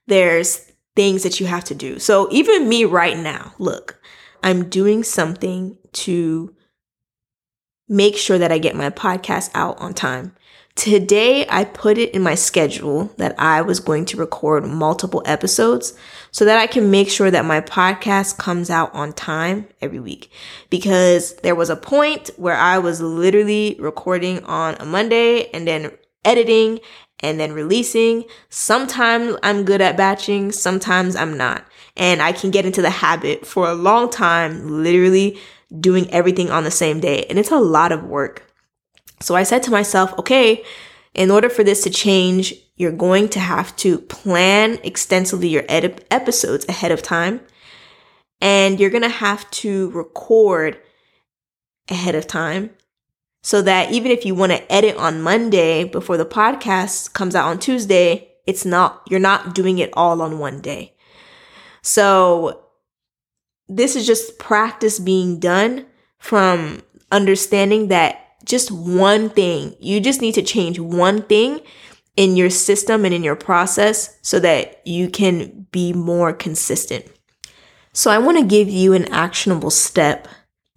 there's 0.08 0.72
things 0.96 1.24
that 1.24 1.40
you 1.40 1.46
have 1.46 1.64
to 1.66 1.76
do. 1.76 2.00
So 2.00 2.28
even 2.32 2.68
me 2.68 2.84
right 2.86 3.18
now, 3.18 3.54
look, 3.60 4.00
I'm 4.44 4.70
doing 4.70 5.04
something 5.04 5.78
to 5.94 6.54
make 7.88 8.18
sure 8.18 8.38
that 8.38 8.52
I 8.52 8.58
get 8.58 8.76
my 8.76 8.90
podcast 8.90 9.52
out 9.54 9.80
on 9.80 9.94
time. 9.94 10.34
Today, 10.78 11.44
I 11.50 11.66
put 11.66 11.98
it 11.98 12.12
in 12.12 12.22
my 12.22 12.36
schedule 12.36 13.06
that 13.18 13.34
I 13.40 13.64
was 13.64 13.80
going 13.80 14.06
to 14.06 14.18
record 14.18 14.64
multiple 14.64 15.24
episodes 15.26 15.98
so 16.30 16.46
that 16.46 16.60
I 16.60 16.68
can 16.68 16.92
make 16.92 17.10
sure 17.10 17.32
that 17.32 17.46
my 17.46 17.62
podcast 17.62 18.38
comes 18.38 18.70
out 18.70 18.94
on 18.94 19.12
time 19.14 19.68
every 19.82 20.00
week. 20.00 20.32
Because 20.70 21.34
there 21.38 21.56
was 21.56 21.72
a 21.72 21.76
point 21.76 22.30
where 22.38 22.56
I 22.56 22.78
was 22.78 23.02
literally 23.02 23.76
recording 23.80 24.44
on 24.44 24.76
a 24.76 24.86
Monday 24.86 25.50
and 25.50 25.68
then 25.68 25.98
editing 26.24 26.80
and 27.22 27.40
then 27.40 27.54
releasing. 27.54 28.26
Sometimes 28.50 29.36
I'm 29.42 29.66
good 29.66 29.82
at 29.82 29.98
batching, 29.98 30.52
sometimes 30.52 31.16
I'm 31.16 31.36
not. 31.36 31.66
And 31.98 32.22
I 32.22 32.34
can 32.34 32.52
get 32.52 32.68
into 32.68 32.84
the 32.84 32.92
habit 32.92 33.48
for 33.48 33.68
a 33.68 33.74
long 33.74 34.12
time, 34.12 34.84
literally 34.84 35.40
doing 35.80 36.08
everything 36.12 36.52
on 36.52 36.66
the 36.66 36.72
same 36.72 37.00
day. 37.00 37.26
And 37.32 37.40
it's 37.40 37.52
a 37.52 37.58
lot 37.58 37.92
of 37.92 38.04
work. 38.04 38.47
So 39.20 39.36
I 39.36 39.44
said 39.44 39.64
to 39.64 39.72
myself, 39.72 40.18
okay, 40.20 40.64
in 41.14 41.32
order 41.32 41.50
for 41.50 41.64
this 41.64 41.84
to 41.84 41.90
change, 41.90 42.54
you're 42.76 42.92
going 42.92 43.30
to 43.30 43.40
have 43.40 43.76
to 43.78 43.98
plan 43.98 44.78
extensively 44.84 45.48
your 45.50 45.64
ed- 45.68 46.06
episodes 46.12 46.66
ahead 46.70 46.92
of 46.92 47.02
time. 47.02 47.42
And 48.40 48.80
you're 48.80 48.92
going 48.92 49.02
to 49.02 49.10
have 49.10 49.50
to 49.52 49.90
record 49.92 50.78
ahead 51.90 52.16
of 52.16 52.28
time. 52.28 52.70
so 53.48 53.62
that 53.62 53.94
even 53.94 54.12
if 54.12 54.26
you 54.26 54.36
want 54.36 54.52
to 54.52 54.70
edit 54.72 54.98
on 54.98 55.22
Monday 55.22 55.86
before 55.86 56.18
the 56.18 56.26
podcast 56.26 57.14
comes 57.14 57.34
out 57.34 57.48
on 57.48 57.58
Tuesday, 57.58 58.30
it's 58.46 58.66
not, 58.66 59.04
you're 59.10 59.22
not 59.22 59.56
doing 59.56 59.80
it 59.80 59.90
all 59.94 60.22
on 60.22 60.38
one 60.38 60.60
day. 60.60 60.94
So 61.82 62.66
this 63.70 63.96
is 63.96 64.06
just 64.06 64.38
practice 64.38 65.00
being 65.00 65.40
done 65.40 65.86
from 66.20 66.82
understanding 67.10 67.88
that 67.88 68.27
just 68.48 68.72
one 68.72 69.30
thing, 69.30 69.76
you 69.80 70.00
just 70.00 70.22
need 70.22 70.34
to 70.34 70.42
change 70.42 70.80
one 70.80 71.22
thing 71.24 71.60
in 72.16 72.36
your 72.36 72.50
system 72.50 73.06
and 73.06 73.14
in 73.14 73.24
your 73.24 73.36
process 73.36 74.18
so 74.22 74.40
that 74.40 74.82
you 74.88 75.10
can 75.10 75.68
be 75.72 75.94
more 75.94 76.34
consistent. 76.34 77.06
So 77.94 78.10
I 78.10 78.18
want 78.18 78.38
to 78.40 78.46
give 78.46 78.70
you 78.70 78.94
an 78.94 79.12
actionable 79.14 79.70
step 79.70 80.28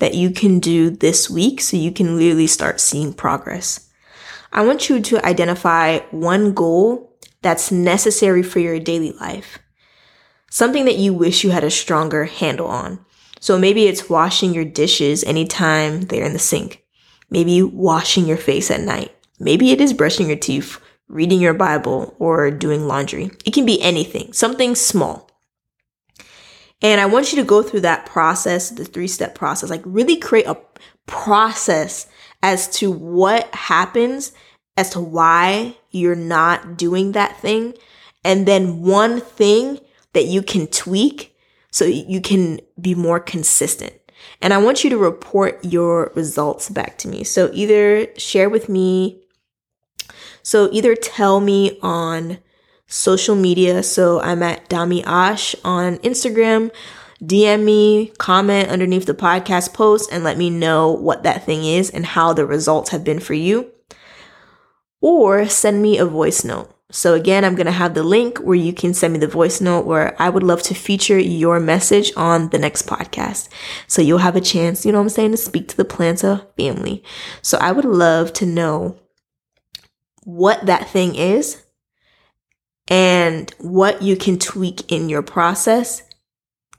that 0.01 0.15
you 0.15 0.31
can 0.31 0.59
do 0.59 0.91
this 0.91 1.31
week 1.31 1.61
so 1.61 1.77
you 1.77 1.93
can 1.93 2.17
really 2.17 2.47
start 2.47 2.81
seeing 2.81 3.13
progress. 3.13 3.89
I 4.53 4.63
want 4.63 4.89
you 4.89 5.01
to 5.01 5.25
identify 5.25 6.01
one 6.11 6.53
goal 6.53 7.19
that's 7.43 7.71
necessary 7.71 8.43
for 8.43 8.59
your 8.59 8.81
daily 8.81 9.13
life. 9.13 9.59
Something 10.51 10.87
that 10.87 10.97
you 10.97 11.15
wish 11.15 11.45
you 11.45 11.51
had 11.51 11.63
a 11.63 11.71
stronger 11.71 12.25
handle 12.25 12.67
on. 12.67 13.05
So 13.39 13.59
maybe 13.59 13.87
it's 13.87 14.11
washing 14.11 14.53
your 14.53 14.65
dishes 14.65 15.23
anytime 15.25 16.03
they're 16.03 16.27
in 16.27 16.33
the 16.33 16.39
sink. 16.39 16.80
Maybe 17.31 17.63
washing 17.63 18.27
your 18.27 18.37
face 18.37 18.71
at 18.71 18.81
night. 18.81 19.15
Maybe 19.39 19.71
it 19.71 19.81
is 19.81 19.93
brushing 19.93 20.29
your 20.29 20.37
teeth, 20.37 20.81
reading 21.09 21.41
your 21.41 21.55
Bible, 21.55 22.15
or 22.19 22.51
doing 22.51 22.87
laundry. 22.87 23.31
It 23.45 23.55
can 23.55 23.65
be 23.65 23.81
anything, 23.81 24.33
something 24.33 24.75
small. 24.75 25.31
And 26.83 27.01
I 27.01 27.07
want 27.07 27.33
you 27.33 27.37
to 27.37 27.45
go 27.47 27.63
through 27.63 27.81
that 27.81 28.07
process, 28.07 28.71
the 28.71 28.85
three 28.85 29.09
step 29.09 29.35
process, 29.35 29.71
like 29.71 29.83
really 29.85 30.17
create 30.17 30.47
a 30.47 30.59
process 31.07 32.07
as 32.43 32.69
to 32.77 32.91
what 32.91 33.55
happens, 33.55 34.33
as 34.77 34.91
to 34.91 35.01
why 35.01 35.77
you're 35.91 36.15
not 36.15 36.77
doing 36.77 37.13
that 37.13 37.39
thing. 37.41 37.75
And 38.25 38.47
then 38.47 38.83
one 38.83 39.21
thing 39.21 39.79
that 40.13 40.27
you 40.27 40.43
can 40.43 40.67
tweak 40.67 41.37
so 41.71 41.85
you 41.85 42.21
can 42.21 42.61
be 42.81 42.95
more 42.95 43.21
consistent. 43.21 43.93
And 44.43 44.55
I 44.55 44.59
want 44.59 44.85
you 44.85 44.91
to 44.91 44.99
report 44.99 45.65
your 45.65 46.13
results 46.15 46.71
back 46.71 46.99
to 46.99 47.09
me. 47.09 47.25
So 47.25 47.51
either 47.53 48.09
share 48.17 48.49
with 48.49 48.69
me, 48.69 49.21
so 50.43 50.69
either 50.73 50.95
tell 50.95 51.41
me 51.41 51.79
on 51.83 52.39
social 52.87 53.37
media. 53.37 53.83
So 53.83 54.21
I'm 54.21 54.43
at 54.43 54.69
Dami 54.69 55.03
Ash 55.07 55.55
on 55.65 55.99
Instagram. 55.99 56.71
DM 57.23 57.65
me, 57.65 58.13
comment 58.17 58.71
underneath 58.71 59.05
the 59.05 59.13
podcast 59.15 59.75
post, 59.75 60.11
and 60.11 60.25
let 60.25 60.39
me 60.39 60.49
know 60.49 60.91
what 60.91 61.23
that 61.23 61.45
thing 61.45 61.65
is 61.65 61.91
and 61.91 62.07
how 62.07 62.33
the 62.33 62.47
results 62.47 62.91
have 62.91 63.05
been 63.05 63.21
for 63.21 63.35
you. 63.35 63.71
Or 65.03 65.47
send 65.47 65.83
me 65.83 65.99
a 65.99 66.07
voice 66.07 66.45
note. 66.45 66.75
So 66.91 67.15
again, 67.15 67.45
I'm 67.45 67.55
going 67.55 67.67
to 67.67 67.73
have 67.73 67.95
the 67.95 68.03
link 68.03 68.39
where 68.39 68.57
you 68.57 68.73
can 68.73 68.95
send 68.95 69.13
me 69.13 69.19
the 69.19 69.29
voice 69.29 69.61
note 69.61 69.87
where 69.87 70.21
I 70.21 70.29
would 70.29 70.43
love 70.43 70.63
to 70.65 70.75
feature 70.75 71.19
your 71.19 71.61
message 71.61 72.13
on 72.17 72.49
the 72.51 72.59
next 72.59 72.87
podcast. 72.87 73.49
So 73.87 74.03
you'll 74.03 74.19
have 74.19 74.37
a 74.37 74.41
chance, 74.41 74.85
you 74.85 74.93
know 74.93 74.99
what 74.99 75.05
I'm 75.05 75.11
saying, 75.11 75.31
to 75.31 75.37
speak 75.37 75.69
to 75.69 75.77
the 75.77 75.85
Plannter 75.85 76.47
family. 76.57 77.03
So 77.43 77.59
I 77.59 77.73
would 77.73 77.85
love 77.85 78.33
to 78.35 78.47
know 78.47 78.99
what 80.25 80.67
that 80.67 80.89
thing 80.89 81.15
is 81.15 81.63
and 82.89 83.51
what 83.59 84.03
you 84.03 84.17
can 84.17 84.39
tweak 84.39 84.91
in 84.91 85.09
your 85.09 85.23
process 85.23 86.03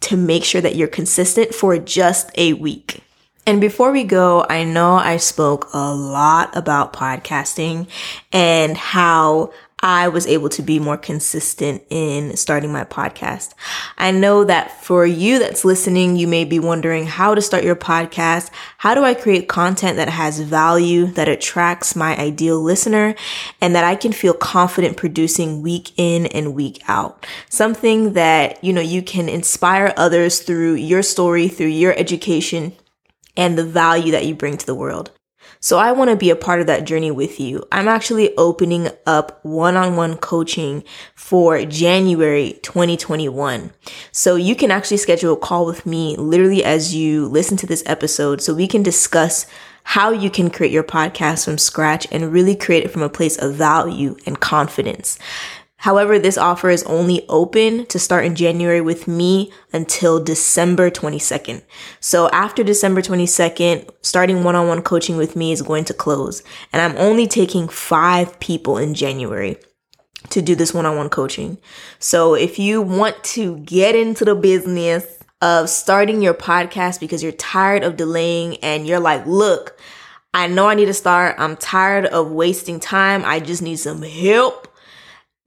to 0.02 0.18
make 0.18 0.44
sure 0.44 0.62
that 0.62 0.76
you're 0.76 0.88
consistent 0.88 1.54
for 1.54 1.78
just 1.78 2.32
a 2.38 2.54
week. 2.54 3.02
And 3.48 3.60
before 3.60 3.92
we 3.92 4.04
go, 4.04 4.46
I 4.50 4.64
know 4.64 4.94
I 4.94 5.18
spoke 5.18 5.70
a 5.74 5.94
lot 5.94 6.56
about 6.56 6.94
podcasting 6.94 7.88
and 8.32 8.78
how 8.78 9.52
I 9.82 10.08
was 10.08 10.28
able 10.28 10.50
to 10.50 10.62
be 10.62 10.80
more 10.80 10.98
consistent 10.98 11.84
in 11.90 12.38
starting 12.38 12.72
my 12.72 12.84
podcast. 12.84 13.54
I 13.98 14.12
know 14.12 14.44
that 14.44 14.84
for 14.84 15.06
you 15.06 15.40
that's 15.40 15.66
listening, 15.66 16.16
you 16.16 16.28
may 16.28 16.46
be 16.46 16.60
wondering 16.60 17.08
how 17.08 17.34
to 17.34 17.42
start 17.42 17.64
your 17.64 17.76
podcast. 17.76 18.52
How 18.78 18.94
do 18.94 19.04
I 19.04 19.14
create 19.14 19.48
content 19.48 19.98
that 19.98 20.10
has 20.10 20.40
value, 20.40 21.08
that 21.08 21.28
attracts 21.28 21.96
my 21.96 22.16
ideal 22.18 22.62
listener, 22.62 23.16
and 23.60 23.76
that 23.76 23.84
I 23.84 23.96
can 23.96 24.12
feel 24.12 24.34
confident 24.34 24.98
producing 24.98 25.62
week 25.62 25.92
in 25.98 26.28
and 26.28 26.54
week 26.54 26.82
out? 26.88 27.26
Something 27.50 28.14
that, 28.14 28.64
you 28.64 28.74
know, 28.74 28.82
you 28.82 29.02
can 29.02 29.28
inspire 29.28 29.94
others 29.98 30.40
through 30.42 30.76
your 30.76 31.02
story, 31.02 31.48
through 31.48 31.68
your 31.68 31.98
education, 31.98 32.74
and 33.36 33.58
the 33.58 33.66
value 33.66 34.12
that 34.12 34.26
you 34.26 34.36
bring 34.36 34.58
to 34.58 34.66
the 34.66 34.76
world. 34.76 35.12
So 35.64 35.78
I 35.78 35.92
want 35.92 36.10
to 36.10 36.16
be 36.16 36.32
a 36.32 36.36
part 36.36 36.60
of 36.60 36.66
that 36.66 36.86
journey 36.86 37.12
with 37.12 37.40
you. 37.40 37.64
I'm 37.72 37.88
actually 37.88 38.36
opening 38.36 38.90
up 39.06 39.40
one-on-one 39.46 40.18
coaching 40.18 40.84
for 41.14 41.64
January 41.66 42.60
2021. 42.64 43.72
So 44.12 44.36
you 44.36 44.56
can 44.56 44.72
actually 44.72 44.98
schedule 44.98 45.34
a 45.34 45.38
call 45.38 45.68
with 45.68 45.86
me 45.86 46.16
literally 46.18 46.64
as 46.64 46.96
you 46.96 47.28
listen 47.28 47.58
to 47.58 47.68
this 47.68 47.84
episode 47.86 48.42
so 48.42 48.56
we 48.56 48.68
can 48.68 48.82
discuss 48.82 49.46
how 49.84 50.10
you 50.10 50.32
can 50.32 50.50
create 50.50 50.72
your 50.72 50.84
podcast 50.84 51.46
from 51.46 51.60
scratch 51.60 52.08
and 52.12 52.34
really 52.34 52.56
create 52.56 52.84
it 52.84 52.90
from 52.90 53.04
a 53.04 53.10
place 53.10 53.38
of 53.38 53.54
value 53.54 54.18
and 54.26 54.40
confidence. 54.40 55.20
However, 55.82 56.20
this 56.20 56.38
offer 56.38 56.70
is 56.70 56.84
only 56.84 57.26
open 57.28 57.88
to 57.88 57.98
start 57.98 58.24
in 58.24 58.36
January 58.36 58.82
with 58.82 59.08
me 59.08 59.52
until 59.74 60.24
December 60.24 60.92
22nd. 60.92 61.64
So 62.00 62.30
after 62.30 62.64
December 62.64 63.02
22nd, 63.02 63.90
starting 64.04 64.44
one-on-one 64.44 64.84
coaching 64.84 65.18
with 65.18 65.36
me 65.36 65.52
is 65.52 65.64
going 65.64 65.86
to 65.86 65.94
close. 65.96 66.44
And 66.72 66.84
I'm 66.84 66.96
only 67.00 67.26
taking 67.26 67.68
five 67.68 68.40
people 68.40 68.78
in 68.78 68.94
January 68.94 69.58
to 70.30 70.40
do 70.40 70.54
this 70.54 70.72
one-on-one 70.72 71.10
coaching. 71.10 71.58
So 71.98 72.36
if 72.36 72.60
you 72.60 72.84
want 72.84 73.24
to 73.24 73.58
get 73.58 73.96
into 73.96 74.24
the 74.24 74.36
business 74.36 75.04
of 75.42 75.68
starting 75.68 76.22
your 76.22 76.36
podcast 76.36 77.00
because 77.00 77.24
you're 77.24 77.32
tired 77.32 77.84
of 77.84 77.98
delaying 77.98 78.58
and 78.58 78.86
you're 78.86 79.00
like, 79.00 79.26
look, 79.26 79.80
I 80.32 80.46
know 80.46 80.68
I 80.68 80.76
need 80.76 80.86
to 80.86 80.94
start. 80.94 81.38
I'm 81.40 81.58
tired 81.58 82.06
of 82.06 82.30
wasting 82.30 82.80
time. 82.80 83.24
I 83.26 83.40
just 83.40 83.64
need 83.64 83.78
some 83.78 84.04
help 84.04 84.68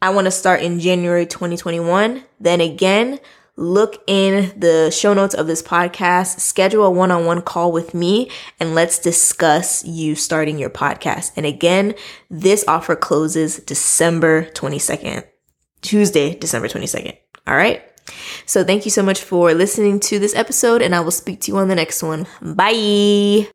I 0.05 0.11
want 0.11 0.27
to 0.27 0.31
start 0.31 0.61
in 0.61 0.81
January 0.81 1.25
2021. 1.25 2.23
Then 2.38 2.61
again, 2.61 3.19
look 3.57 4.05
in 4.07 4.53
the 4.61 4.90
show 4.90 5.14
notes 5.14 5.35
of 5.35 5.47
this 5.47 5.62
podcast, 5.62 6.40
schedule 6.40 6.85
a 6.85 6.90
one 6.90 7.11
on 7.11 7.25
one 7.25 7.40
call 7.40 7.73
with 7.73 7.95
me, 7.95 8.31
and 8.61 8.75
let's 8.75 8.99
discuss 8.99 9.83
you 9.87 10.14
starting 10.14 10.59
your 10.59 10.69
podcast. 10.69 11.33
And 11.38 11.47
again, 11.47 11.95
this 12.29 12.67
offer 12.69 12.97
closes 12.97 13.61
December 13.61 14.51
22nd, 14.51 15.25
Tuesday, 15.81 16.35
December 16.35 16.69
22nd. 16.69 17.17
All 17.47 17.57
right. 17.57 17.83
So 18.45 18.62
thank 18.62 18.85
you 18.85 18.90
so 18.90 19.03
much 19.03 19.23
for 19.23 19.55
listening 19.55 20.01
to 20.01 20.19
this 20.19 20.35
episode, 20.35 20.83
and 20.83 20.95
I 20.95 21.01
will 21.01 21.12
speak 21.12 21.40
to 21.43 21.51
you 21.51 21.57
on 21.57 21.69
the 21.69 21.75
next 21.75 22.03
one. 22.03 22.27
Bye. 22.43 23.49